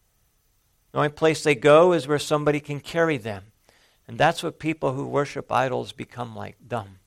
The 0.92 0.98
only 0.98 1.10
place 1.10 1.42
they 1.42 1.56
go 1.56 1.94
is 1.94 2.06
where 2.06 2.20
somebody 2.20 2.60
can 2.60 2.82
carry 2.82 3.16
them. 3.16 3.46
And 4.10 4.18
that's 4.18 4.44
what 4.44 4.60
people 4.60 4.92
who 4.92 5.08
worship 5.08 5.54
idols 5.54 5.94
become 5.94 6.36
like 6.36 6.58
dumb, 6.68 7.00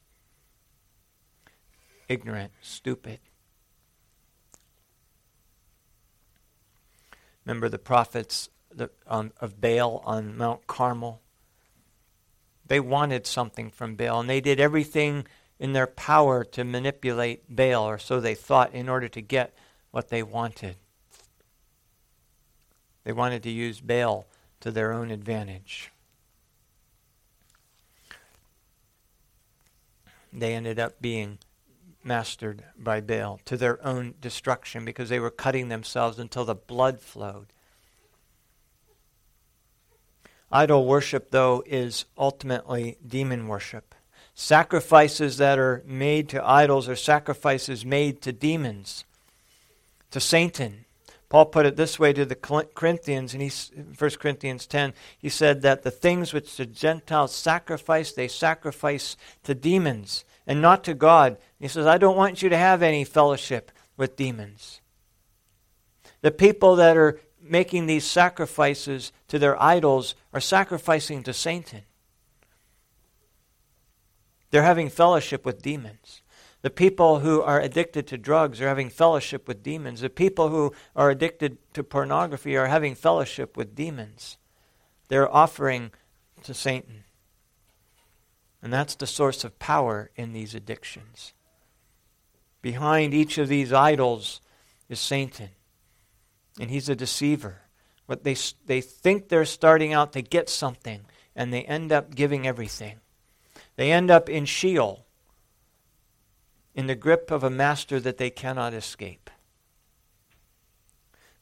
ignorant, 2.10 2.52
stupid. 2.60 3.20
Remember 7.46 7.68
the 7.68 7.78
prophets 7.78 8.50
of 9.06 9.60
Baal 9.60 10.02
on 10.04 10.36
Mount 10.36 10.66
Carmel? 10.66 11.22
They 12.66 12.80
wanted 12.80 13.26
something 13.26 13.70
from 13.70 13.94
Baal, 13.94 14.20
and 14.20 14.28
they 14.28 14.40
did 14.40 14.60
everything 14.60 15.26
in 15.58 15.72
their 15.72 15.86
power 15.86 16.44
to 16.44 16.64
manipulate 16.64 17.54
Baal, 17.54 17.84
or 17.84 17.98
so 17.98 18.20
they 18.20 18.34
thought, 18.34 18.74
in 18.74 18.88
order 18.88 19.08
to 19.08 19.20
get 19.20 19.54
what 19.90 20.08
they 20.08 20.22
wanted. 20.22 20.76
They 23.04 23.12
wanted 23.12 23.42
to 23.44 23.50
use 23.50 23.80
Baal 23.80 24.26
to 24.60 24.70
their 24.70 24.92
own 24.92 25.10
advantage. 25.10 25.90
They 30.32 30.54
ended 30.54 30.78
up 30.78 31.00
being 31.00 31.38
mastered 32.02 32.64
by 32.78 33.00
Baal 33.00 33.40
to 33.44 33.56
their 33.56 33.84
own 33.84 34.14
destruction 34.20 34.84
because 34.84 35.08
they 35.08 35.20
were 35.20 35.30
cutting 35.30 35.68
themselves 35.68 36.18
until 36.18 36.44
the 36.44 36.54
blood 36.54 37.00
flowed. 37.00 37.46
Idol 40.52 40.84
worship, 40.84 41.30
though, 41.30 41.62
is 41.66 42.06
ultimately 42.18 42.96
demon 43.06 43.46
worship. 43.46 43.94
Sacrifices 44.34 45.36
that 45.36 45.58
are 45.58 45.82
made 45.86 46.28
to 46.30 46.44
idols 46.44 46.88
are 46.88 46.96
sacrifices 46.96 47.84
made 47.84 48.20
to 48.22 48.32
demons, 48.32 49.04
to 50.10 50.18
Satan. 50.18 50.86
Paul 51.28 51.46
put 51.46 51.66
it 51.66 51.76
this 51.76 51.98
way 51.98 52.12
to 52.12 52.24
the 52.24 52.34
Corinthians 52.34 53.34
in 53.34 53.40
1 53.96 54.10
Corinthians 54.18 54.66
10. 54.66 54.94
He 55.16 55.28
said 55.28 55.62
that 55.62 55.82
the 55.82 55.90
things 55.92 56.32
which 56.32 56.56
the 56.56 56.66
Gentiles 56.66 57.32
sacrifice, 57.32 58.10
they 58.10 58.26
sacrifice 58.26 59.16
to 59.44 59.54
demons 59.54 60.24
and 60.50 60.60
not 60.60 60.82
to 60.82 60.94
God. 60.94 61.38
He 61.60 61.68
says, 61.68 61.86
I 61.86 61.96
don't 61.96 62.16
want 62.16 62.42
you 62.42 62.48
to 62.48 62.56
have 62.56 62.82
any 62.82 63.04
fellowship 63.04 63.70
with 63.96 64.16
demons. 64.16 64.80
The 66.22 66.32
people 66.32 66.74
that 66.74 66.96
are 66.96 67.20
making 67.40 67.86
these 67.86 68.04
sacrifices 68.04 69.12
to 69.28 69.38
their 69.38 69.62
idols 69.62 70.16
are 70.32 70.40
sacrificing 70.40 71.22
to 71.22 71.32
Satan. 71.32 71.82
They're 74.50 74.64
having 74.64 74.88
fellowship 74.88 75.46
with 75.46 75.62
demons. 75.62 76.20
The 76.62 76.70
people 76.70 77.20
who 77.20 77.42
are 77.42 77.60
addicted 77.60 78.08
to 78.08 78.18
drugs 78.18 78.60
are 78.60 78.66
having 78.66 78.90
fellowship 78.90 79.46
with 79.46 79.62
demons. 79.62 80.00
The 80.00 80.10
people 80.10 80.48
who 80.48 80.72
are 80.96 81.10
addicted 81.10 81.58
to 81.74 81.84
pornography 81.84 82.56
are 82.56 82.66
having 82.66 82.96
fellowship 82.96 83.56
with 83.56 83.76
demons. 83.76 84.36
They're 85.06 85.32
offering 85.32 85.92
to 86.42 86.54
Satan. 86.54 87.04
And 88.62 88.72
that's 88.72 88.94
the 88.94 89.06
source 89.06 89.44
of 89.44 89.58
power 89.58 90.10
in 90.16 90.32
these 90.32 90.54
addictions. 90.54 91.32
Behind 92.62 93.14
each 93.14 93.38
of 93.38 93.48
these 93.48 93.72
idols 93.72 94.40
is 94.88 95.00
Satan, 95.00 95.50
and 96.60 96.70
he's 96.70 96.88
a 96.88 96.96
deceiver. 96.96 97.62
But 98.06 98.24
they, 98.24 98.36
they 98.66 98.80
think 98.80 99.28
they're 99.28 99.44
starting 99.44 99.92
out 99.92 100.12
to 100.12 100.20
get 100.20 100.48
something, 100.48 101.06
and 101.34 101.52
they 101.52 101.62
end 101.62 101.90
up 101.92 102.14
giving 102.14 102.46
everything. 102.46 102.96
They 103.76 103.92
end 103.92 104.10
up 104.10 104.28
in 104.28 104.44
Sheol, 104.44 105.06
in 106.74 106.86
the 106.86 106.94
grip 106.94 107.30
of 107.30 107.42
a 107.42 107.50
master 107.50 107.98
that 108.00 108.18
they 108.18 108.30
cannot 108.30 108.74
escape. 108.74 109.30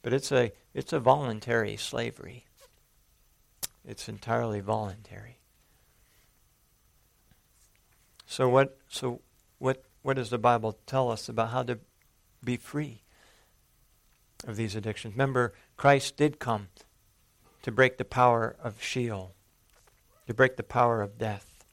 But 0.02 0.12
it's 0.12 0.30
a, 0.30 0.52
it's 0.72 0.92
a 0.92 1.00
voluntary 1.00 1.76
slavery. 1.76 2.46
It's 3.84 4.08
entirely 4.08 4.60
voluntary. 4.60 5.37
So 8.30 8.46
what 8.46 8.76
so 8.90 9.22
what 9.58 9.82
what 10.02 10.16
does 10.16 10.28
the 10.28 10.38
Bible 10.38 10.78
tell 10.86 11.10
us 11.10 11.30
about 11.30 11.48
how 11.48 11.62
to 11.62 11.78
be 12.44 12.58
free 12.58 13.00
of 14.46 14.54
these 14.54 14.76
addictions? 14.76 15.14
Remember, 15.14 15.54
Christ 15.78 16.18
did 16.18 16.38
come 16.38 16.68
to 17.62 17.72
break 17.72 17.96
the 17.96 18.04
power 18.04 18.54
of 18.62 18.82
Sheol, 18.82 19.34
to 20.26 20.34
break 20.34 20.56
the 20.58 20.62
power 20.62 21.00
of 21.00 21.16
death. 21.16 21.64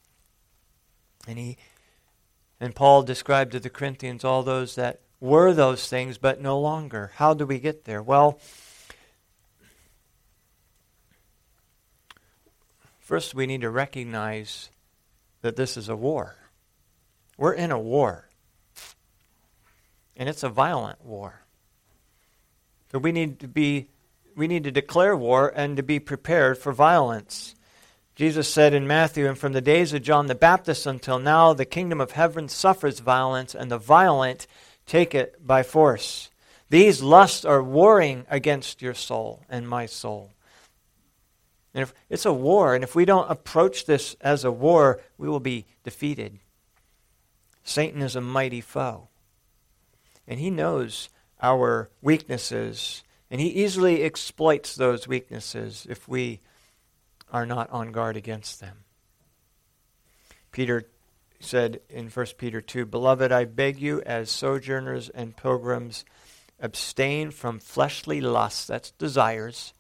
And 1.28 1.38
he 1.38 1.58
and 2.58 2.74
Paul 2.74 3.04
described 3.04 3.52
to 3.52 3.60
the 3.60 3.70
Corinthians 3.70 4.24
all 4.24 4.42
those 4.42 4.76
that 4.76 5.02
were 5.20 5.54
those 5.54 5.90
things 5.90 6.18
but 6.18 6.42
no 6.42 6.58
longer. 6.58 7.12
How 7.16 7.34
do 7.34 7.46
we 7.46 7.60
get 7.60 7.84
there? 7.84 8.02
Well, 8.02 8.40
first 13.02 13.36
we 13.36 13.46
need 13.46 13.62
to 13.62 13.70
recognize 13.70 14.70
that 15.42 15.58
this 15.58 15.76
is 15.76 15.90
a 15.90 15.98
war. 15.98 16.38
We're 17.38 17.54
in 17.54 17.72
a 17.72 17.80
war. 17.80 18.30
And 20.16 20.30
it's 20.30 20.44
a 20.44 20.50
violent 20.50 21.04
war. 21.04 21.42
So 22.92 23.00
we 23.00 23.12
need 23.12 23.40
to 23.42 23.48
be 23.48 23.90
we 24.36 24.48
need 24.48 24.66
to 24.66 24.72
declare 24.72 25.16
war 25.16 25.52
and 25.56 25.78
to 25.78 25.84
be 25.84 26.00
prepared 26.00 26.58
for 26.58 26.74
violence. 26.74 27.56
Jesus 28.16 28.48
said 28.48 28.74
in 28.74 28.88
Matthew, 28.88 29.28
and 29.28 29.38
from 29.38 29.54
the 29.54 29.62
days 29.62 29.94
of 29.94 30.02
John 30.02 30.28
the 30.28 30.36
Baptist 30.36 30.86
until 30.86 31.20
now, 31.20 31.54
the 31.54 31.66
kingdom 31.66 32.00
of 32.00 32.12
heaven 32.12 32.48
suffers 32.48 33.00
violence, 33.00 33.54
and 33.54 33.70
the 33.70 33.78
violent 33.78 34.48
take 34.86 35.14
it 35.14 35.46
by 35.46 35.64
force. 35.64 36.30
These 36.70 37.02
lusts 37.02 37.44
are 37.44 37.62
warring 37.62 38.26
against 38.30 38.82
your 38.82 38.94
soul 38.94 39.44
and 39.50 39.68
my 39.68 39.86
soul. 39.86 40.32
And 41.74 41.82
if 41.82 41.94
it's 42.10 42.26
a 42.26 42.34
war, 42.34 42.74
and 42.74 42.84
if 42.84 42.96
we 42.96 43.04
don't 43.04 43.30
approach 43.30 43.86
this 43.86 44.16
as 44.22 44.46
a 44.46 44.52
war, 44.52 45.02
we 45.18 45.28
will 45.28 45.42
be 45.42 45.66
defeated. 45.84 46.40
Satan 47.66 48.02
is 48.02 48.16
a 48.16 48.22
mighty 48.22 48.62
foe. 48.62 49.10
And 50.28 50.40
he 50.40 50.50
knows 50.50 51.10
our 51.42 51.90
weaknesses, 52.02 53.04
and 53.30 53.42
he 53.42 53.48
easily 53.48 54.04
exploits 54.04 54.76
those 54.76 55.08
weaknesses 55.08 55.86
if 55.90 56.08
we 56.08 56.40
are 57.34 57.46
not 57.46 57.70
on 57.72 57.92
guard 57.92 58.16
against 58.16 58.62
them. 58.62 58.78
Peter 60.52 60.86
said 61.40 61.82
in 61.90 62.08
1 62.08 62.26
Peter 62.38 62.62
2 62.62 62.86
Beloved, 62.86 63.32
I 63.32 63.46
beg 63.46 63.80
you, 63.80 64.02
as 64.06 64.30
sojourners 64.30 65.10
and 65.10 65.36
pilgrims, 65.36 66.06
abstain 66.60 67.32
from 67.32 67.60
fleshly 67.60 68.22
lusts, 68.22 68.68
that's 68.68 68.92
desires. 68.92 69.74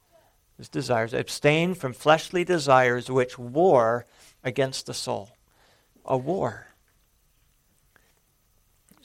It's 0.58 0.70
desires. 0.70 1.14
Abstain 1.14 1.76
from 1.76 1.94
fleshly 1.94 2.44
desires 2.44 3.12
which 3.12 3.38
war 3.38 4.06
against 4.44 4.86
the 4.86 4.94
soul. 4.94 5.30
A 6.04 6.18
war. 6.18 6.68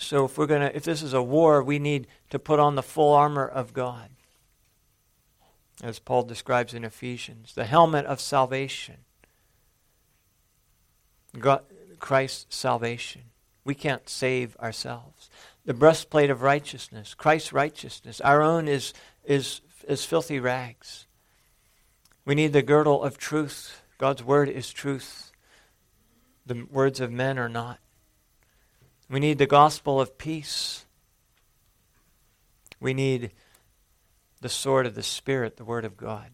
So 0.00 0.24
if 0.24 0.38
we're 0.38 0.46
going 0.46 0.62
to 0.62 0.74
if 0.74 0.82
this 0.82 1.02
is 1.02 1.12
a 1.12 1.22
war, 1.22 1.62
we 1.62 1.78
need 1.78 2.06
to 2.30 2.38
put 2.38 2.58
on 2.58 2.74
the 2.74 2.82
full 2.82 3.12
armor 3.12 3.46
of 3.46 3.74
God. 3.74 4.08
As 5.82 5.98
Paul 5.98 6.22
describes 6.24 6.74
in 6.74 6.84
Ephesians, 6.84 7.54
the 7.54 7.64
helmet 7.64 8.06
of 8.06 8.20
salvation, 8.20 8.96
God, 11.38 11.64
Christ's 11.98 12.56
salvation. 12.56 13.22
We 13.64 13.74
can't 13.74 14.08
save 14.08 14.56
ourselves. 14.56 15.28
The 15.66 15.74
breastplate 15.74 16.30
of 16.30 16.42
righteousness, 16.42 17.14
Christ's 17.14 17.52
righteousness. 17.52 18.20
Our 18.22 18.42
own 18.42 18.68
is, 18.68 18.94
is, 19.24 19.60
is 19.86 20.04
filthy 20.04 20.40
rags. 20.40 21.06
We 22.24 22.34
need 22.34 22.52
the 22.52 22.62
girdle 22.62 23.02
of 23.02 23.18
truth. 23.18 23.82
God's 23.98 24.24
word 24.24 24.48
is 24.48 24.72
truth. 24.72 25.30
The 26.46 26.66
words 26.70 27.00
of 27.00 27.12
men 27.12 27.38
are 27.38 27.48
not. 27.48 27.78
We 29.10 29.18
need 29.18 29.38
the 29.38 29.46
gospel 29.46 30.00
of 30.00 30.18
peace. 30.18 30.86
We 32.78 32.94
need 32.94 33.32
the 34.40 34.48
sword 34.48 34.86
of 34.86 34.94
the 34.94 35.02
Spirit, 35.02 35.56
the 35.56 35.64
word 35.64 35.84
of 35.84 35.96
God. 35.96 36.30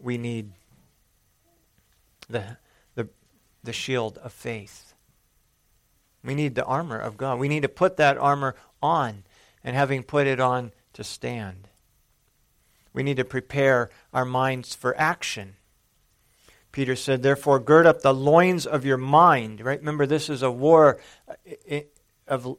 We 0.00 0.16
need 0.16 0.52
the, 2.28 2.56
the, 2.94 3.08
the 3.62 3.72
shield 3.72 4.18
of 4.18 4.32
faith. 4.32 4.94
We 6.24 6.34
need 6.34 6.54
the 6.54 6.64
armor 6.64 6.98
of 6.98 7.18
God. 7.18 7.38
We 7.38 7.48
need 7.48 7.62
to 7.62 7.68
put 7.68 7.98
that 7.98 8.16
armor 8.16 8.54
on, 8.82 9.24
and 9.62 9.76
having 9.76 10.02
put 10.02 10.26
it 10.26 10.40
on, 10.40 10.72
to 10.94 11.04
stand. 11.04 11.68
We 12.92 13.02
need 13.02 13.18
to 13.18 13.24
prepare 13.24 13.90
our 14.12 14.24
minds 14.24 14.74
for 14.74 14.98
action. 14.98 15.56
Peter 16.72 16.96
said, 16.96 17.22
Therefore, 17.22 17.60
gird 17.60 17.86
up 17.86 18.00
the 18.00 18.14
loins 18.14 18.66
of 18.66 18.84
your 18.84 18.96
mind. 18.96 19.60
Right? 19.60 19.78
Remember, 19.78 20.06
this 20.06 20.28
is 20.28 20.42
a 20.42 20.50
war 20.50 20.98
uh, 21.28 21.80
of, 22.26 22.56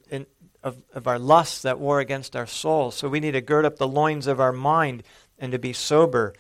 of, 0.64 0.78
of 0.94 1.08
our 1.08 1.20
lusts 1.20 1.64
that 1.64 1.80
war 1.80 2.00
against 2.00 2.36
our 2.36 2.48
soul. 2.48 2.92
So 2.92 3.10
we 3.10 3.20
need 3.20 3.32
to 3.32 3.42
gird 3.42 3.66
up 3.66 3.78
the 3.78 3.88
loins 3.88 4.28
of 4.28 4.40
our 4.40 4.54
mind 4.54 5.04
and 5.40 5.52
to 5.52 5.60
be 5.60 5.74
sober 5.74 6.34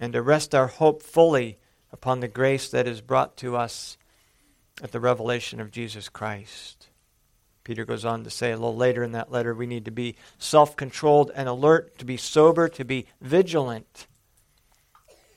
and 0.00 0.12
to 0.12 0.20
rest 0.20 0.54
our 0.54 0.66
hope 0.66 1.02
fully 1.02 1.58
upon 1.92 2.20
the 2.20 2.28
grace 2.28 2.68
that 2.68 2.86
is 2.86 3.00
brought 3.00 3.36
to 3.38 3.56
us 3.56 3.96
at 4.82 4.92
the 4.92 5.00
revelation 5.00 5.60
of 5.60 5.70
Jesus 5.70 6.08
Christ. 6.08 6.88
Peter 7.64 7.84
goes 7.84 8.04
on 8.04 8.22
to 8.24 8.30
say 8.30 8.52
a 8.52 8.56
little 8.56 8.76
later 8.76 9.02
in 9.02 9.12
that 9.12 9.32
letter 9.32 9.54
we 9.54 9.66
need 9.66 9.84
to 9.84 9.90
be 9.90 10.16
self 10.38 10.76
controlled 10.76 11.30
and 11.34 11.48
alert, 11.48 11.98
to 11.98 12.04
be 12.04 12.16
sober, 12.16 12.68
to 12.68 12.84
be 12.84 13.06
vigilant. 13.20 14.06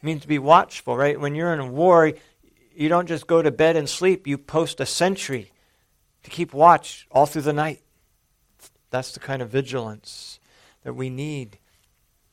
Means 0.02 0.22
to 0.22 0.28
be 0.28 0.40
watchful, 0.40 0.96
right? 0.96 1.20
When 1.20 1.36
you're 1.36 1.54
in 1.54 1.60
a 1.60 1.70
war, 1.70 2.14
you 2.74 2.88
don't 2.88 3.08
just 3.08 3.28
go 3.28 3.42
to 3.42 3.52
bed 3.52 3.76
and 3.76 3.90
sleep, 3.90 4.28
you 4.28 4.38
post 4.38 4.80
a 4.80 4.86
sentry 4.86 5.52
to 6.24 6.30
keep 6.30 6.54
watch 6.54 7.06
all 7.12 7.26
through 7.26 7.42
the 7.42 7.54
night. 7.54 7.82
That's 8.90 9.12
the 9.12 9.20
kind 9.20 9.42
of 9.42 9.50
vigilance 9.50 10.40
that 10.84 10.94
we 10.94 11.10
need 11.10 11.60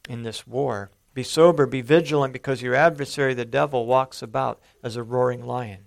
in 0.09 0.23
this 0.23 0.47
war. 0.47 0.91
Be 1.14 1.23
sober, 1.23 1.67
be 1.67 1.81
vigilant, 1.81 2.33
because 2.33 2.62
your 2.62 2.75
adversary, 2.75 3.35
the 3.35 3.45
devil, 3.45 3.87
walks 3.87 4.23
about 4.23 4.61
as 4.83 4.97
a 4.97 5.03
roaring 5.03 5.45
lion. 5.45 5.87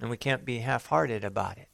And 0.00 0.10
we 0.10 0.16
can't 0.16 0.44
be 0.44 0.58
half 0.58 0.86
hearted 0.86 1.22
about 1.22 1.58
it. 1.58 1.68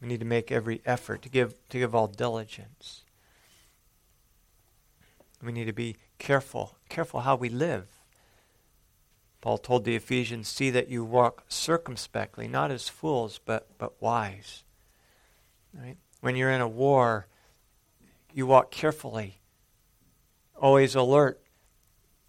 We 0.00 0.08
need 0.08 0.20
to 0.20 0.26
make 0.26 0.50
every 0.50 0.80
effort 0.86 1.22
to 1.22 1.28
give, 1.28 1.54
to 1.68 1.78
give 1.78 1.94
all 1.94 2.06
diligence. 2.06 3.04
We 5.42 5.52
need 5.52 5.66
to 5.66 5.72
be 5.72 5.96
careful, 6.18 6.76
careful 6.88 7.20
how 7.20 7.36
we 7.36 7.48
live. 7.48 7.86
Paul 9.40 9.58
told 9.58 9.84
the 9.84 9.96
Ephesians, 9.96 10.48
See 10.48 10.70
that 10.70 10.88
you 10.88 11.02
walk 11.04 11.44
circumspectly, 11.48 12.46
not 12.46 12.70
as 12.70 12.88
fools, 12.88 13.40
but, 13.44 13.68
but 13.78 14.00
wise. 14.00 14.64
Right? 15.72 15.96
When 16.20 16.36
you're 16.36 16.50
in 16.50 16.60
a 16.60 16.68
war, 16.68 17.26
you 18.34 18.46
walk 18.46 18.70
carefully 18.70 19.40
always 20.60 20.94
alert. 20.94 21.40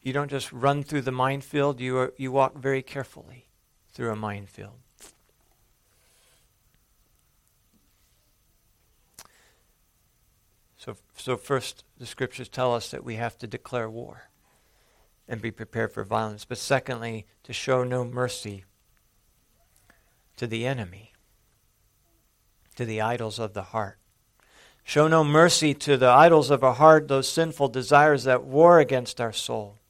You 0.02 0.14
don't 0.14 0.32
just 0.32 0.52
run 0.52 0.84
through 0.84 1.02
the 1.02 1.12
minefield, 1.12 1.80
you, 1.80 1.98
are, 1.98 2.14
you 2.18 2.32
walk 2.32 2.58
very 2.58 2.82
carefully 2.82 3.50
through 3.94 4.12
a 4.12 4.16
minefield. 4.16 4.80
So, 10.84 10.96
so 11.16 11.38
first, 11.38 11.84
the 12.00 12.08
scriptures 12.08 12.50
tell 12.50 12.74
us 12.74 12.90
that 12.90 13.04
we 13.04 13.18
have 13.18 13.38
to 13.38 13.46
declare 13.46 13.88
war 13.88 14.32
and 15.28 15.40
be 15.40 15.52
prepared 15.52 15.92
for 15.92 16.04
violence. 16.04 16.44
But 16.44 16.58
secondly, 16.58 17.28
to 17.44 17.54
show 17.54 17.84
no 17.84 18.04
mercy 18.04 18.66
to 20.38 20.48
the 20.48 20.66
enemy, 20.66 21.14
to 22.78 22.86
the 22.86 23.00
idols 23.00 23.38
of 23.38 23.54
the 23.54 23.62
heart. 23.62 24.00
Show 24.84 25.08
no 25.08 25.24
mercy 25.24 25.76
to 25.76 25.98
the 25.98 26.10
idols 26.10 26.50
of 26.50 26.64
our 26.64 26.74
heart, 26.74 27.08
those 27.08 27.30
sinful 27.30 27.68
desires 27.68 28.24
that 28.24 28.44
war 28.44 28.80
against 28.80 29.22
our 29.22 29.32
soul. 29.32 29.81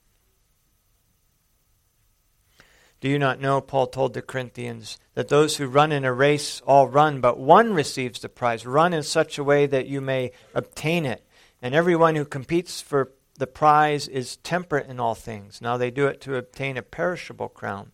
Do 3.01 3.09
you 3.09 3.17
not 3.17 3.41
know, 3.41 3.61
Paul 3.61 3.87
told 3.87 4.13
the 4.13 4.21
Corinthians, 4.21 4.99
that 5.15 5.27
those 5.27 5.57
who 5.57 5.65
run 5.65 5.91
in 5.91 6.05
a 6.05 6.13
race 6.13 6.61
all 6.67 6.87
run, 6.87 7.19
but 7.19 7.39
one 7.39 7.73
receives 7.73 8.19
the 8.19 8.29
prize? 8.29 8.63
Run 8.63 8.93
in 8.93 9.01
such 9.01 9.39
a 9.39 9.43
way 9.43 9.65
that 9.65 9.87
you 9.87 10.01
may 10.01 10.31
obtain 10.53 11.07
it. 11.07 11.25
And 11.63 11.73
everyone 11.73 12.15
who 12.15 12.25
competes 12.25 12.79
for 12.79 13.11
the 13.37 13.47
prize 13.47 14.07
is 14.07 14.37
temperate 14.37 14.87
in 14.87 14.99
all 14.99 15.15
things. 15.15 15.61
Now 15.61 15.77
they 15.77 15.89
do 15.89 16.05
it 16.05 16.21
to 16.21 16.35
obtain 16.35 16.77
a 16.77 16.83
perishable 16.83 17.49
crown, 17.49 17.91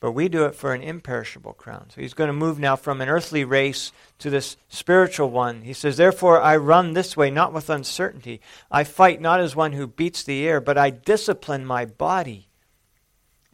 but 0.00 0.12
we 0.12 0.30
do 0.30 0.46
it 0.46 0.54
for 0.54 0.72
an 0.72 0.80
imperishable 0.80 1.52
crown. 1.52 1.90
So 1.90 2.00
he's 2.00 2.14
going 2.14 2.28
to 2.28 2.34
move 2.34 2.58
now 2.58 2.74
from 2.74 3.02
an 3.02 3.10
earthly 3.10 3.44
race 3.44 3.92
to 4.20 4.30
this 4.30 4.56
spiritual 4.68 5.28
one. 5.28 5.60
He 5.60 5.74
says, 5.74 5.98
Therefore 5.98 6.40
I 6.40 6.56
run 6.56 6.94
this 6.94 7.18
way, 7.18 7.30
not 7.30 7.52
with 7.52 7.68
uncertainty. 7.68 8.40
I 8.70 8.84
fight 8.84 9.20
not 9.20 9.40
as 9.40 9.54
one 9.54 9.72
who 9.72 9.86
beats 9.86 10.22
the 10.22 10.46
air, 10.46 10.62
but 10.62 10.78
I 10.78 10.88
discipline 10.88 11.66
my 11.66 11.84
body, 11.84 12.45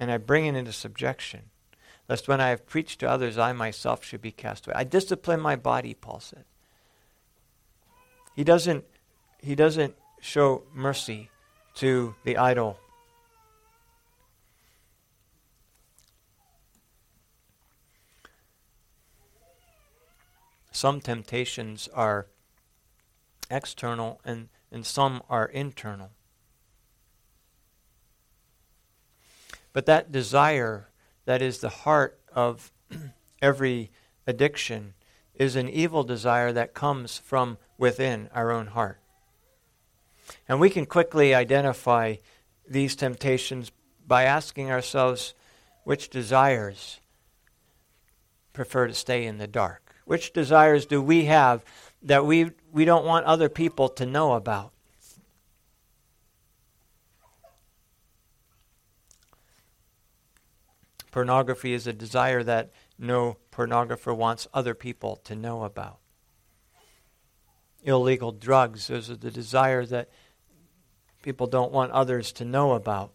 and 0.03 0.11
I 0.11 0.19
bring 0.19 0.47
it 0.47 0.57
into 0.57 0.73
subjection, 0.73 1.43
lest 2.09 2.27
when 2.27 2.41
I 2.41 2.49
have 2.49 2.67
preached 2.67 2.99
to 2.99 3.09
others, 3.09 3.39
I 3.39 3.53
myself 3.53 4.05
should 4.05 4.21
be 4.21 4.33
cast 4.33 4.67
away. 4.67 4.75
I 4.77 4.83
discipline 4.83 5.39
my 5.39 5.55
body, 5.55 5.95
Paul 5.95 6.19
said. 6.19 6.45
He 8.35 8.43
doesn't, 8.43 8.85
he 9.39 9.55
doesn't 9.55 9.95
show 10.21 10.65
mercy 10.75 11.31
to 11.77 12.17
the 12.25 12.37
idol 12.37 12.81
Some 20.73 21.01
temptations 21.01 21.89
are 21.95 22.27
external 23.49 24.21
and, 24.25 24.49
and 24.73 24.85
some 24.85 25.23
are 25.29 25.45
internal. 25.47 26.11
But 29.73 29.87
that 29.87 30.13
desire 30.13 30.89
that 31.25 31.41
is 31.43 31.59
the 31.59 31.69
heart 31.69 32.19
of 32.35 32.73
every 33.43 33.91
addiction 34.27 34.95
is 35.35 35.57
an 35.57 35.69
evil 35.69 36.05
desire 36.05 36.53
that 36.53 36.75
comes 36.75 37.19
from 37.19 37.59
within 37.79 38.29
our 38.35 38.51
own 38.51 38.69
heart. 38.69 39.01
And 40.49 40.61
we 40.61 40.71
can 40.71 40.87
quickly 40.87 41.35
identify 41.35 42.17
these 42.69 42.95
temptations 42.95 43.73
by 44.07 44.25
asking 44.25 44.71
ourselves 44.71 45.35
which 45.85 46.11
desires 46.11 47.01
prefer 48.53 48.87
to 48.87 48.95
stay 48.95 49.25
in 49.25 49.39
the 49.39 49.47
dark. 49.47 49.95
Which 50.05 50.33
desires 50.33 50.87
do 50.87 51.01
we 51.01 51.25
have 51.27 51.65
that 52.03 52.27
we, 52.27 52.51
we 52.71 52.85
don't 52.85 53.05
want 53.05 53.27
other 53.27 53.49
people 53.49 53.89
to 53.91 54.07
know 54.07 54.35
about? 54.35 54.72
Pornography 61.13 61.75
is 61.75 61.87
a 61.87 61.93
desire 61.93 62.43
that 62.43 62.73
no 62.99 63.37
pornographer 63.53 64.17
wants 64.17 64.49
other 64.53 64.75
people 64.75 65.17
to 65.17 65.37
know 65.37 65.63
about. 65.63 65.99
Illegal 67.85 68.33
drugs 68.33 68.89
is 68.89 69.09
the 69.09 69.31
desire 69.31 69.85
that 69.87 70.09
people 71.23 71.47
don't 71.47 71.71
want 71.71 71.93
others 71.93 72.33
to 72.33 72.45
know 72.47 72.73
about. 72.73 73.13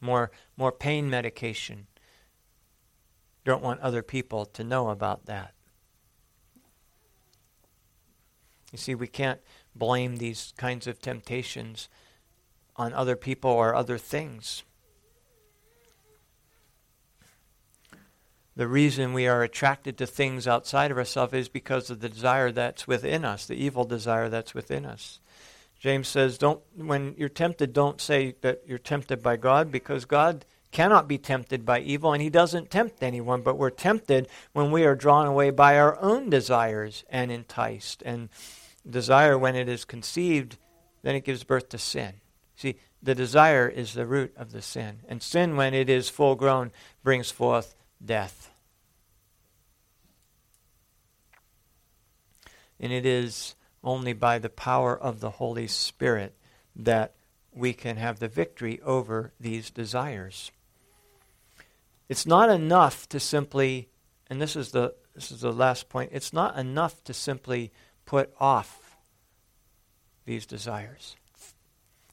More, 0.00 0.30
more 0.56 0.72
pain 0.72 1.10
medication 1.10 1.88
don't 3.44 3.62
want 3.62 3.80
other 3.80 4.02
people 4.02 4.46
to 4.46 4.62
know 4.62 4.90
about 4.90 5.26
that. 5.26 5.54
You 8.70 8.78
see, 8.78 8.94
we 8.94 9.08
can't 9.08 9.40
blame 9.74 10.18
these 10.18 10.52
kinds 10.56 10.86
of 10.86 11.00
temptations 11.00 11.88
on 12.76 12.92
other 12.92 13.16
people 13.16 13.50
or 13.50 13.74
other 13.74 13.98
things. 13.98 14.62
The 18.56 18.68
reason 18.68 19.12
we 19.12 19.26
are 19.26 19.42
attracted 19.42 19.96
to 19.98 20.06
things 20.06 20.46
outside 20.46 20.90
of 20.90 20.98
ourselves 20.98 21.32
is 21.32 21.48
because 21.48 21.88
of 21.88 22.00
the 22.00 22.08
desire 22.08 22.50
that's 22.50 22.86
within 22.86 23.24
us, 23.24 23.46
the 23.46 23.54
evil 23.54 23.84
desire 23.84 24.28
that's 24.28 24.54
within 24.54 24.84
us. 24.84 25.20
James 25.78 26.08
says, 26.08 26.36
don't 26.36 26.60
when 26.76 27.14
you're 27.16 27.28
tempted, 27.28 27.72
don't 27.72 28.00
say 28.00 28.34
that 28.42 28.62
you're 28.66 28.76
tempted 28.76 29.22
by 29.22 29.36
God 29.36 29.72
because 29.72 30.04
God 30.04 30.44
cannot 30.72 31.08
be 31.08 31.18
tempted 31.18 31.64
by 31.64 31.80
evil, 31.80 32.12
and 32.12 32.22
he 32.22 32.30
doesn't 32.30 32.70
tempt 32.70 33.02
anyone, 33.02 33.42
but 33.42 33.56
we're 33.58 33.70
tempted 33.70 34.28
when 34.52 34.70
we 34.70 34.84
are 34.84 34.94
drawn 34.94 35.26
away 35.26 35.50
by 35.50 35.78
our 35.78 35.98
own 36.00 36.30
desires 36.30 37.04
and 37.10 37.32
enticed. 37.32 38.02
And 38.04 38.28
desire, 38.88 39.36
when 39.36 39.56
it 39.56 39.68
is 39.68 39.84
conceived, 39.84 40.58
then 41.02 41.14
it 41.14 41.24
gives 41.24 41.44
birth 41.44 41.68
to 41.70 41.78
sin. 41.78 42.14
See, 42.56 42.76
the 43.02 43.14
desire 43.14 43.68
is 43.68 43.94
the 43.94 44.06
root 44.06 44.32
of 44.36 44.52
the 44.52 44.62
sin. 44.62 45.00
And 45.08 45.22
sin, 45.22 45.56
when 45.56 45.74
it 45.74 45.88
is 45.88 46.08
full 46.08 46.34
grown, 46.34 46.70
brings 47.02 47.30
forth 47.30 47.74
death. 48.04 48.50
And 52.78 52.92
it 52.92 53.04
is 53.04 53.54
only 53.84 54.12
by 54.12 54.38
the 54.38 54.48
power 54.48 54.98
of 54.98 55.20
the 55.20 55.30
Holy 55.30 55.66
Spirit 55.66 56.34
that 56.74 57.14
we 57.52 57.72
can 57.72 57.96
have 57.96 58.18
the 58.18 58.28
victory 58.28 58.80
over 58.82 59.32
these 59.38 59.70
desires. 59.70 60.50
It's 62.08 62.26
not 62.26 62.48
enough 62.50 63.08
to 63.10 63.20
simply, 63.20 63.88
and 64.28 64.40
this 64.40 64.56
is 64.56 64.70
the, 64.70 64.94
this 65.14 65.30
is 65.30 65.40
the 65.40 65.52
last 65.52 65.88
point, 65.88 66.10
it's 66.12 66.32
not 66.32 66.58
enough 66.58 67.02
to 67.04 67.14
simply 67.14 67.72
put 68.04 68.32
off 68.40 68.96
these 70.24 70.46
desires. 70.46 71.16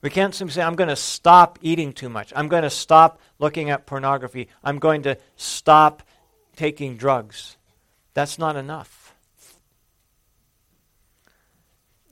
We 0.02 0.10
can't 0.10 0.36
simply 0.36 0.54
say, 0.54 0.62
I'm 0.62 0.76
going 0.76 0.90
to 0.90 0.96
stop 0.96 1.58
eating 1.62 1.92
too 1.92 2.10
much. 2.10 2.32
I'm 2.36 2.48
going 2.48 2.64
to 2.64 2.70
stop 2.70 3.20
looking 3.40 3.70
at 3.70 3.86
pornography. 3.86 4.48
I'm 4.64 4.80
going 4.80 5.04
to 5.04 5.18
stop 5.36 6.04
taking 6.56 6.98
drugs. 6.98 7.58
That's 8.14 8.38
not 8.38 8.56
enough. 8.56 9.16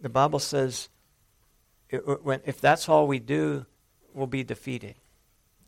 The 0.02 0.10
Bible 0.10 0.40
says 0.40 0.90
uh, 1.92 2.38
if 2.46 2.60
that's 2.60 2.90
all 2.90 3.08
we 3.08 3.20
do, 3.20 3.66
we'll 4.14 4.28
be 4.28 4.44
defeated 4.44 4.96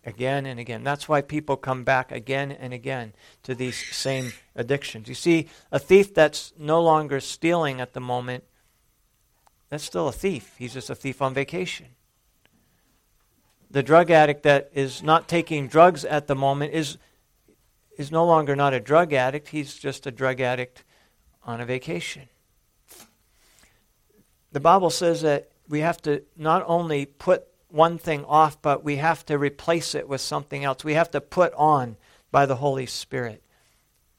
again 0.06 0.46
and 0.46 0.60
again. 0.60 0.84
That's 0.84 1.10
why 1.10 1.22
people 1.22 1.58
come 1.58 1.84
back 1.84 2.12
again 2.12 2.52
and 2.52 2.74
again 2.74 3.14
to 3.44 3.54
these 3.54 3.78
same 3.96 4.32
addictions. 4.56 5.08
You 5.08 5.16
see, 5.16 5.50
a 5.72 5.80
thief 5.80 6.14
that's 6.14 6.54
no 6.58 6.82
longer 6.82 7.20
stealing 7.20 7.82
at 7.82 7.94
the 7.94 8.00
moment, 8.00 8.44
that's 9.70 9.84
still 9.84 10.08
a 10.08 10.14
thief. 10.14 10.56
He's 10.58 10.74
just 10.74 10.90
a 10.90 10.96
thief 10.96 11.22
on 11.22 11.34
vacation 11.34 11.88
the 13.70 13.84
drug 13.84 14.12
addict 14.12 14.44
that 14.44 14.70
is 14.74 15.04
not 15.04 15.28
taking 15.28 15.68
drugs 15.68 16.06
at 16.06 16.28
the 16.28 16.36
moment 16.36 16.74
is 16.74 16.98
is 17.98 18.12
no 18.12 18.26
longer 18.26 18.56
not 18.56 18.74
a 18.74 18.80
drug 18.80 19.12
addict, 19.12 19.50
he's 19.50 19.74
just 19.74 20.06
a 20.06 20.12
drug 20.12 20.40
addict 20.40 20.84
on 21.44 21.60
a 21.60 21.66
vacation. 21.66 22.30
The 24.52 24.60
Bible 24.60 24.92
says 24.92 25.22
that 25.24 25.50
we 25.68 25.80
have 25.80 26.02
to 26.04 26.24
not 26.36 26.64
only 26.68 27.06
put 27.08 27.48
one 27.70 27.98
thing 27.98 28.24
off, 28.26 28.62
but 28.62 28.84
we 28.84 28.98
have 28.98 29.26
to 29.26 29.38
replace 29.38 29.96
it 29.96 30.08
with 30.08 30.22
something 30.22 30.64
else. 30.64 30.84
We 30.84 30.94
have 30.94 31.12
to 31.12 31.22
put 31.22 31.54
on 31.56 31.98
by 32.32 32.46
the 32.46 32.58
Holy 32.58 32.86
Spirit 32.86 33.44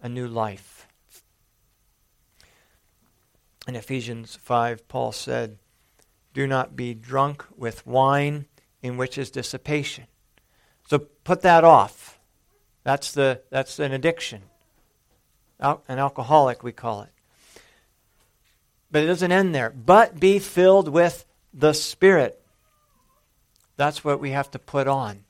a 0.03 0.09
new 0.09 0.27
life. 0.27 0.87
In 3.67 3.77
Ephesians 3.77 4.37
5, 4.37 4.89
Paul 4.89 5.13
said, 5.13 5.59
Do 6.35 6.47
not 6.47 6.77
be 6.77 6.95
drunk 6.95 7.45
with 7.57 7.87
wine 7.87 8.47
in 8.83 8.97
which 8.97 9.19
is 9.19 9.31
dissipation. 9.31 10.05
So 10.89 10.99
put 10.99 11.43
that 11.43 11.65
off. 11.65 12.19
That's, 12.85 13.13
the, 13.13 13.43
that's 13.51 13.79
an 13.79 13.93
addiction. 13.93 14.43
Al- 15.61 15.83
an 15.89 15.99
alcoholic, 15.99 16.63
we 16.63 16.73
call 16.73 17.03
it. 17.03 17.11
But 18.91 19.03
it 19.03 19.07
doesn't 19.07 19.33
end 19.33 19.55
there. 19.55 19.71
But 19.71 20.19
be 20.19 20.39
filled 20.39 20.89
with 20.89 21.27
the 21.53 21.73
Spirit. 21.75 22.41
That's 23.77 24.03
what 24.03 24.21
we 24.21 24.31
have 24.31 24.51
to 24.53 24.59
put 24.59 24.89
on. 24.89 25.25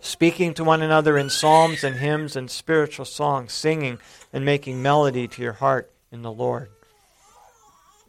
Speaking 0.00 0.54
to 0.54 0.64
one 0.64 0.82
another 0.82 1.16
in 1.16 1.30
psalms 1.30 1.84
and 1.84 1.96
hymns 1.96 2.36
and 2.36 2.50
spiritual 2.50 3.04
songs, 3.04 3.52
singing 3.52 3.98
and 4.32 4.44
making 4.44 4.82
melody 4.82 5.28
to 5.28 5.42
your 5.42 5.54
heart 5.54 5.90
in 6.10 6.22
the 6.22 6.32
Lord. 6.32 6.70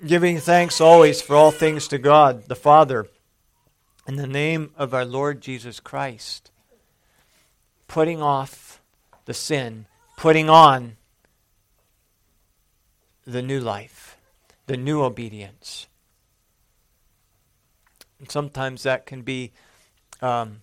Giving 0.06 0.40
thanks 0.40 0.82
always 0.82 1.22
for 1.22 1.36
all 1.36 1.52
things 1.52 1.88
to 1.90 1.98
God, 1.98 2.48
the 2.48 2.56
Father 2.56 3.08
in 4.08 4.16
the 4.16 4.26
name 4.26 4.72
of 4.78 4.94
our 4.94 5.04
Lord 5.04 5.42
Jesus 5.42 5.82
Christ, 5.82 6.50
putting 7.88 8.22
off 8.22 8.82
the 9.26 9.34
sin, 9.34 9.86
putting 10.16 10.50
on 10.50 10.96
the 13.26 13.42
new 13.42 13.60
life, 13.60 14.18
the 14.66 14.78
new 14.78 15.02
obedience. 15.02 15.88
And 18.20 18.32
sometimes 18.32 18.84
that 18.84 19.06
can 19.06 19.24
be, 19.24 19.52
um, 20.22 20.62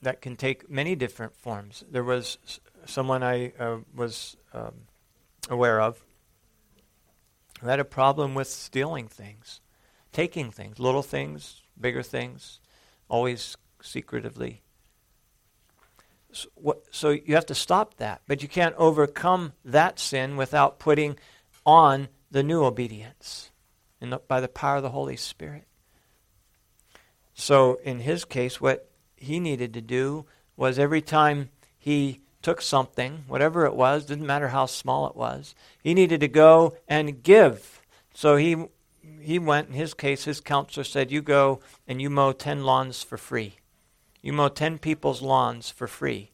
that 0.00 0.22
can 0.22 0.36
take 0.36 0.70
many 0.70 0.94
different 0.94 1.34
forms. 1.34 1.82
There 1.90 2.04
was 2.04 2.38
someone 2.86 3.24
I 3.24 3.52
uh, 3.58 3.78
was 3.92 4.36
um, 4.52 4.74
aware 5.50 5.80
of 5.80 6.04
who 7.60 7.66
had 7.66 7.80
a 7.80 7.84
problem 7.84 8.34
with 8.34 8.46
stealing 8.46 9.08
things, 9.08 9.60
taking 10.12 10.52
things, 10.52 10.78
little 10.78 11.02
things, 11.02 11.62
bigger 11.80 12.02
things, 12.02 12.60
always 13.08 13.56
secretively. 13.82 14.62
So, 16.32 16.48
what, 16.54 16.82
so 16.90 17.10
you 17.10 17.34
have 17.34 17.46
to 17.46 17.54
stop 17.54 17.96
that. 17.98 18.22
But 18.26 18.42
you 18.42 18.48
can't 18.48 18.74
overcome 18.76 19.52
that 19.64 19.98
sin 19.98 20.36
without 20.36 20.78
putting 20.78 21.16
on 21.64 22.08
the 22.30 22.42
new 22.42 22.64
obedience 22.64 23.50
the, 24.00 24.18
by 24.28 24.40
the 24.40 24.48
power 24.48 24.76
of 24.76 24.82
the 24.82 24.90
Holy 24.90 25.16
Spirit. 25.16 25.64
So 27.34 27.78
in 27.84 28.00
his 28.00 28.24
case, 28.24 28.60
what 28.60 28.90
he 29.16 29.40
needed 29.40 29.74
to 29.74 29.80
do 29.80 30.26
was 30.56 30.78
every 30.78 31.02
time 31.02 31.50
he 31.78 32.20
took 32.42 32.60
something, 32.60 33.24
whatever 33.26 33.64
it 33.64 33.74
was, 33.74 34.04
didn't 34.04 34.26
matter 34.26 34.48
how 34.48 34.66
small 34.66 35.08
it 35.08 35.16
was, 35.16 35.54
he 35.82 35.94
needed 35.94 36.20
to 36.20 36.28
go 36.28 36.76
and 36.86 37.22
give. 37.22 37.82
So 38.14 38.36
he 38.36 38.66
he 39.20 39.38
went, 39.38 39.68
in 39.68 39.74
his 39.74 39.94
case, 39.94 40.24
his 40.24 40.40
counselor 40.40 40.84
said, 40.84 41.10
You 41.10 41.22
go 41.22 41.60
and 41.86 42.00
you 42.00 42.10
mow 42.10 42.32
10 42.32 42.64
lawns 42.64 43.02
for 43.02 43.16
free. 43.16 43.56
You 44.22 44.32
mow 44.32 44.48
10 44.48 44.78
people's 44.78 45.22
lawns 45.22 45.70
for 45.70 45.86
free. 45.86 46.30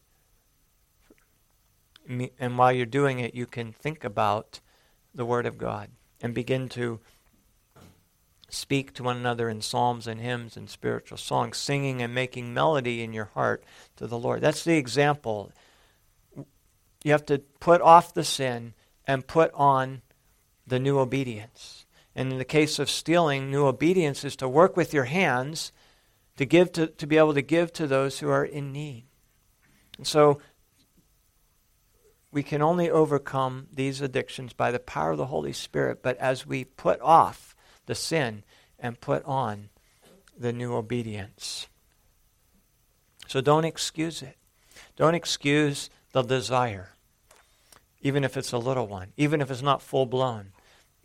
And 2.08 2.58
while 2.58 2.72
you're 2.72 2.86
doing 2.86 3.20
it, 3.20 3.34
you 3.34 3.46
can 3.46 3.72
think 3.72 4.02
about 4.02 4.60
the 5.14 5.24
Word 5.24 5.46
of 5.46 5.58
God 5.58 5.90
and 6.20 6.34
begin 6.34 6.68
to 6.70 7.00
speak 8.48 8.92
to 8.94 9.04
one 9.04 9.16
another 9.16 9.48
in 9.48 9.62
psalms 9.62 10.06
and 10.06 10.20
hymns 10.20 10.56
and 10.56 10.68
spiritual 10.68 11.18
songs, 11.18 11.56
singing 11.56 12.02
and 12.02 12.12
making 12.12 12.52
melody 12.52 13.02
in 13.02 13.12
your 13.12 13.26
heart 13.26 13.62
to 13.96 14.06
the 14.06 14.18
Lord. 14.18 14.40
That's 14.40 14.64
the 14.64 14.76
example. 14.76 15.52
You 17.04 17.12
have 17.12 17.26
to 17.26 17.38
put 17.60 17.80
off 17.80 18.12
the 18.12 18.24
sin 18.24 18.74
and 19.06 19.26
put 19.26 19.52
on 19.54 20.02
the 20.66 20.80
new 20.80 20.98
obedience. 20.98 21.86
And 22.14 22.32
in 22.32 22.38
the 22.38 22.44
case 22.44 22.78
of 22.78 22.90
stealing, 22.90 23.50
new 23.50 23.66
obedience 23.66 24.24
is 24.24 24.36
to 24.36 24.48
work 24.48 24.76
with 24.76 24.92
your 24.92 25.04
hands 25.04 25.72
to 26.36 26.46
give 26.46 26.72
to, 26.72 26.86
to 26.86 27.06
be 27.06 27.18
able 27.18 27.34
to 27.34 27.42
give 27.42 27.72
to 27.74 27.86
those 27.86 28.18
who 28.18 28.30
are 28.30 28.44
in 28.44 28.72
need. 28.72 29.04
And 29.98 30.06
so 30.06 30.40
we 32.32 32.42
can 32.42 32.62
only 32.62 32.88
overcome 32.88 33.66
these 33.72 34.00
addictions 34.00 34.52
by 34.52 34.70
the 34.70 34.78
power 34.78 35.10
of 35.10 35.18
the 35.18 35.26
Holy 35.26 35.52
Spirit, 35.52 36.02
but 36.02 36.16
as 36.16 36.46
we 36.46 36.64
put 36.64 37.00
off 37.02 37.54
the 37.84 37.94
sin 37.94 38.42
and 38.78 39.00
put 39.00 39.24
on 39.24 39.68
the 40.38 40.52
new 40.52 40.74
obedience. 40.74 41.68
So 43.26 43.40
don't 43.40 43.66
excuse 43.66 44.22
it. 44.22 44.38
Don't 44.96 45.14
excuse 45.14 45.90
the 46.12 46.22
desire, 46.22 46.94
even 48.00 48.24
if 48.24 48.36
it's 48.36 48.52
a 48.52 48.58
little 48.58 48.86
one, 48.86 49.12
even 49.16 49.40
if 49.40 49.50
it's 49.50 49.60
not 49.60 49.82
full 49.82 50.06
blown 50.06 50.52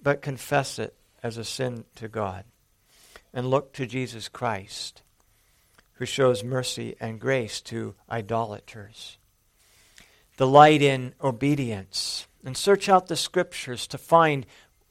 but 0.06 0.22
confess 0.22 0.78
it 0.78 0.93
as 1.24 1.36
a 1.36 1.43
sin 1.43 1.84
to 1.95 2.08
God. 2.08 2.45
And 3.34 3.49
look 3.49 3.74
to 3.74 3.88
Jesus 3.88 4.30
Christ, 4.30 5.01
who 5.93 6.06
shows 6.06 6.43
mercy 6.43 6.95
and 6.99 7.20
grace 7.20 7.60
to 7.62 7.95
idolaters. 8.08 9.18
Delight 10.38 10.84
in 10.84 11.16
obedience 11.24 12.28
and 12.45 12.56
search 12.56 12.88
out 12.88 13.08
the 13.08 13.16
scriptures 13.16 13.88
to 13.88 13.97
find 13.97 14.45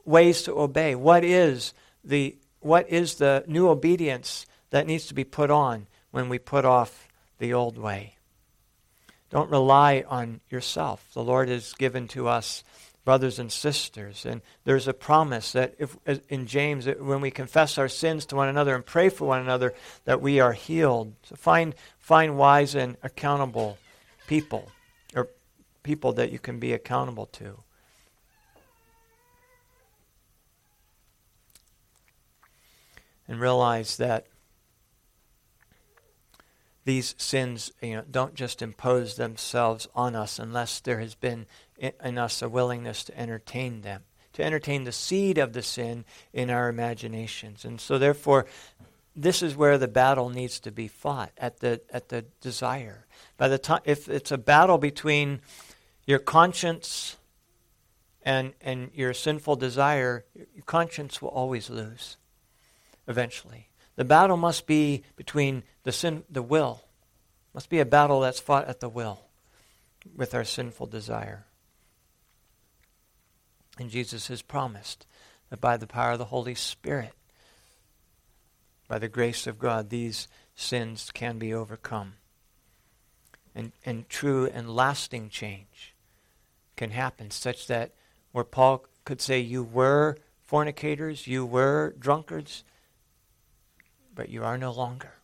ways 0.04 0.42
to 0.42 0.58
obey. 0.58 0.96
What 0.96 1.22
is 1.22 1.74
the 2.02 2.36
what 2.58 2.90
is 2.90 3.14
the 3.14 3.44
new 3.46 3.68
obedience 3.68 4.46
that 4.70 4.86
needs 4.86 5.06
to 5.06 5.14
be 5.14 5.22
put 5.22 5.50
on 5.50 5.86
when 6.10 6.28
we 6.28 6.40
put 6.40 6.64
off 6.64 7.06
the 7.38 7.54
old 7.54 7.78
way? 7.78 8.16
Don't 9.30 9.50
rely 9.50 10.04
on 10.08 10.40
yourself. 10.50 11.06
The 11.14 11.22
Lord 11.22 11.48
has 11.48 11.72
given 11.74 12.08
to 12.08 12.26
us 12.26 12.64
brothers 13.04 13.38
and 13.38 13.52
sisters. 13.52 14.24
And 14.24 14.40
there's 14.64 14.88
a 14.88 14.94
promise 14.94 15.52
that 15.52 15.74
if 15.78 15.96
in 16.28 16.46
James 16.46 16.86
that 16.86 17.02
when 17.02 17.20
we 17.20 17.30
confess 17.30 17.78
our 17.78 17.88
sins 17.88 18.26
to 18.26 18.36
one 18.36 18.48
another 18.48 18.74
and 18.74 18.84
pray 18.84 19.08
for 19.08 19.26
one 19.26 19.40
another 19.40 19.74
that 20.04 20.20
we 20.20 20.40
are 20.40 20.52
healed. 20.52 21.14
So 21.24 21.36
find 21.36 21.74
find 21.98 22.38
wise 22.38 22.74
and 22.74 22.96
accountable 23.02 23.78
people 24.26 24.70
or 25.14 25.28
people 25.82 26.12
that 26.14 26.32
you 26.32 26.38
can 26.38 26.58
be 26.58 26.72
accountable 26.72 27.26
to. 27.26 27.58
And 33.26 33.40
realize 33.40 33.96
that 33.96 34.26
these 36.84 37.14
sins 37.16 37.72
you 37.80 37.96
know, 37.96 38.04
don't 38.10 38.34
just 38.34 38.60
impose 38.60 39.16
themselves 39.16 39.88
on 39.94 40.14
us 40.14 40.38
unless 40.38 40.80
there 40.80 41.00
has 41.00 41.14
been 41.14 41.46
in 41.78 42.18
us 42.18 42.42
a 42.42 42.48
willingness 42.48 43.04
to 43.04 43.18
entertain 43.18 43.82
them, 43.82 44.02
to 44.34 44.44
entertain 44.44 44.84
the 44.84 44.92
seed 44.92 45.38
of 45.38 45.52
the 45.52 45.62
sin 45.62 46.04
in 46.32 46.50
our 46.50 46.68
imaginations. 46.68 47.64
And 47.64 47.80
so, 47.80 47.98
therefore, 47.98 48.46
this 49.16 49.42
is 49.42 49.56
where 49.56 49.78
the 49.78 49.88
battle 49.88 50.28
needs 50.28 50.60
to 50.60 50.72
be 50.72 50.88
fought 50.88 51.32
at 51.38 51.60
the 51.60 51.80
at 51.90 52.08
the 52.08 52.22
desire. 52.40 53.06
By 53.36 53.48
the 53.48 53.58
time 53.58 53.82
if 53.84 54.08
it's 54.08 54.32
a 54.32 54.38
battle 54.38 54.78
between 54.78 55.40
your 56.06 56.18
conscience 56.18 57.16
and 58.22 58.54
and 58.60 58.90
your 58.94 59.14
sinful 59.14 59.56
desire, 59.56 60.24
your 60.34 60.64
conscience 60.66 61.22
will 61.22 61.28
always 61.28 61.70
lose 61.70 62.16
eventually. 63.06 63.68
The 63.96 64.04
battle 64.04 64.36
must 64.36 64.66
be 64.66 65.04
between 65.16 65.62
the 65.84 65.92
sin 65.92 66.24
the 66.28 66.42
will. 66.42 66.82
Must 67.52 67.70
be 67.70 67.78
a 67.78 67.86
battle 67.86 68.20
that's 68.20 68.40
fought 68.40 68.66
at 68.66 68.80
the 68.80 68.88
will 68.88 69.20
with 70.16 70.34
our 70.34 70.44
sinful 70.44 70.86
desire. 70.86 71.46
And 73.78 73.90
Jesus 73.90 74.28
has 74.28 74.42
promised 74.42 75.06
that 75.50 75.60
by 75.60 75.76
the 75.76 75.86
power 75.86 76.12
of 76.12 76.18
the 76.18 76.26
Holy 76.26 76.54
Spirit 76.54 77.14
by 78.88 78.98
the 78.98 79.08
grace 79.08 79.46
of 79.46 79.58
God, 79.58 79.90
these 79.90 80.28
sins 80.54 81.10
can 81.12 81.38
be 81.38 81.52
overcome. 81.52 82.14
And, 83.54 83.72
and 83.84 84.08
true 84.08 84.46
and 84.46 84.74
lasting 84.74 85.30
change 85.30 85.94
can 86.76 86.90
happen, 86.90 87.30
such 87.30 87.66
that 87.68 87.92
where 88.32 88.44
Paul 88.44 88.84
could 89.04 89.20
say, 89.20 89.38
You 89.38 89.62
were 89.62 90.16
fornicators, 90.42 91.26
you 91.26 91.46
were 91.46 91.94
drunkards, 91.98 92.64
but 94.14 94.28
you 94.28 94.44
are 94.44 94.58
no 94.58 94.72
longer 94.72 95.14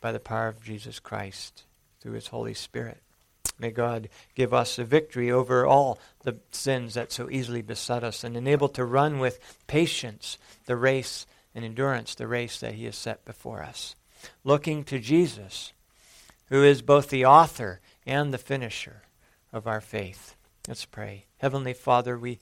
by 0.00 0.12
the 0.12 0.20
power 0.20 0.48
of 0.48 0.62
Jesus 0.62 0.98
Christ 0.98 1.64
through 2.00 2.12
his 2.12 2.28
Holy 2.28 2.54
Spirit. 2.54 3.02
May 3.58 3.70
God 3.70 4.08
give 4.34 4.54
us 4.54 4.78
a 4.78 4.84
victory 4.84 5.30
over 5.30 5.66
all 5.66 5.98
the 6.22 6.38
sins 6.52 6.94
that 6.94 7.10
so 7.10 7.28
easily 7.30 7.62
beset 7.62 8.04
us 8.04 8.22
and 8.22 8.36
enable 8.36 8.68
to 8.70 8.84
run 8.84 9.18
with 9.18 9.40
patience 9.66 10.38
the 10.66 10.76
race 10.76 11.26
and 11.54 11.64
endurance 11.64 12.14
the 12.14 12.28
race 12.28 12.60
that 12.60 12.74
he 12.74 12.84
has 12.84 12.96
set 12.96 13.24
before 13.24 13.62
us. 13.62 13.96
Looking 14.44 14.84
to 14.84 14.98
Jesus, 14.98 15.72
who 16.46 16.62
is 16.62 16.82
both 16.82 17.10
the 17.10 17.24
author 17.24 17.80
and 18.06 18.32
the 18.32 18.38
finisher 18.38 19.02
of 19.52 19.66
our 19.66 19.80
faith. 19.80 20.36
Let's 20.66 20.84
pray. 20.84 21.26
Heavenly 21.38 21.72
Father, 21.72 22.18
we, 22.18 22.38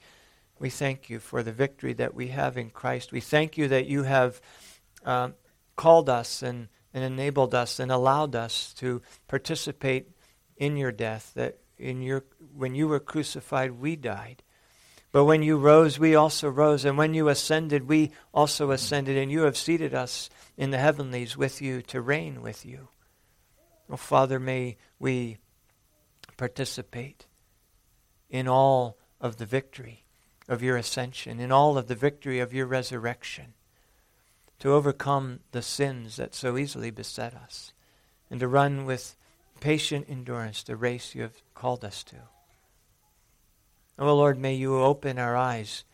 we 0.59 0.71
thank 0.71 1.09
you 1.09 1.19
for 1.19 1.43
the 1.43 1.53
victory 1.53 1.93
that 1.95 2.15
we 2.15 2.29
have 2.29 2.57
in 2.57 2.71
Christ. 2.71 3.13
We 3.13 3.21
thank 3.21 3.57
you 3.57 3.69
that 3.69 3.87
you 3.87 4.03
have 4.03 4.41
uh, 5.05 5.31
called 5.77 6.09
us 6.09 6.43
and, 6.43 6.69
and 6.93 7.05
enabled 7.05 7.55
us 7.55 7.79
and 7.79 7.91
allowed 7.93 8.35
us 8.35 8.75
to 8.79 9.03
participate 9.29 10.09
in 10.57 10.77
your 10.77 10.93
death, 10.93 11.33
that 11.35 11.59
in 11.79 12.03
your, 12.03 12.25
when 12.55 12.75
you 12.75 12.89
were 12.89 13.01
crucified, 13.01 13.73
we 13.73 13.97
died. 13.97 14.43
But 15.13 15.25
when 15.25 15.43
you 15.43 15.57
rose, 15.57 15.99
we 15.99 16.15
also 16.15 16.49
rose. 16.49 16.85
And 16.85 16.99
when 16.99 17.15
you 17.15 17.29
ascended, 17.29 17.89
we 17.89 18.13
also 18.35 18.71
ascended. 18.71 19.17
And 19.17 19.31
you 19.31 19.43
have 19.43 19.57
seated 19.57 19.95
us 19.95 20.29
in 20.57 20.71
the 20.71 20.79
heavenlies 20.79 21.37
with 21.37 21.63
you 21.63 21.83
to 21.83 22.01
reign 22.01 22.43
with 22.43 22.67
you. 22.67 22.89
Oh, 23.89 23.97
Father, 23.97 24.39
may 24.41 24.77
we 24.99 25.39
participate 26.37 27.27
in 28.29 28.49
all 28.49 28.99
of 29.21 29.37
the 29.37 29.47
victory 29.47 30.05
of 30.49 30.63
your 30.63 30.77
ascension, 30.77 31.41
in 31.41 31.51
all 31.51 31.79
of 31.79 31.87
the 31.87 31.95
victory 31.95 32.41
of 32.41 32.53
your 32.53 32.67
resurrection, 32.67 33.55
to 34.59 34.73
overcome 34.73 35.41
the 35.53 35.63
sins 35.63 36.17
that 36.17 36.35
so 36.35 36.57
easily 36.57 36.91
beset 36.91 37.35
us, 37.35 37.73
and 38.31 38.41
to 38.41 38.49
run 38.49 38.85
with 38.85 39.17
patient 39.61 40.07
endurance 40.09 40.63
the 40.63 40.77
race 40.77 41.15
you 41.15 41.23
have 41.23 41.43
called 41.55 41.85
us 41.85 42.05
to. 42.05 42.17
Oh 43.99 44.15
Lord, 44.15 44.39
may 44.39 44.55
you 44.55 44.79
open 44.79 45.19
our 45.19 45.37
eyes 45.37 45.85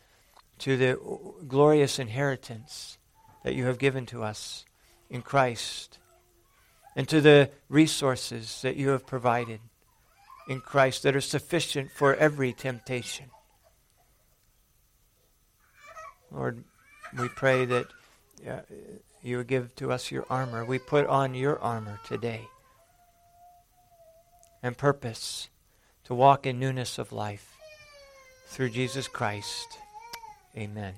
to 0.58 0.76
the 0.76 0.98
glorious 1.46 1.98
inheritance 1.98 2.98
that 3.44 3.54
you 3.54 3.66
have 3.66 3.78
given 3.78 4.06
to 4.06 4.22
us 4.22 4.64
in 5.08 5.22
Christ 5.22 5.98
and 6.96 7.08
to 7.08 7.20
the 7.20 7.50
resources 7.68 8.62
that 8.62 8.76
you 8.76 8.90
have 8.90 9.06
provided 9.06 9.60
in 10.48 10.60
Christ 10.60 11.04
that 11.04 11.16
are 11.16 11.20
sufficient 11.20 11.90
for 11.92 12.14
every 12.14 12.52
temptation. 12.52 13.26
Lord, 16.30 16.64
we 17.18 17.28
pray 17.28 17.64
that 17.66 17.86
uh, 18.48 18.60
you 19.22 19.36
would 19.36 19.46
give 19.46 19.74
to 19.76 19.92
us 19.92 20.10
your 20.10 20.26
armor. 20.28 20.64
We 20.64 20.78
put 20.78 21.06
on 21.06 21.34
your 21.34 21.58
armor 21.60 22.00
today 22.06 22.48
and 24.62 24.76
purpose 24.76 25.48
to 26.04 26.14
walk 26.14 26.46
in 26.46 26.58
newness 26.58 26.98
of 26.98 27.12
life 27.12 27.56
through 28.46 28.70
Jesus 28.70 29.08
Christ. 29.08 29.78
Amen. 30.56 30.94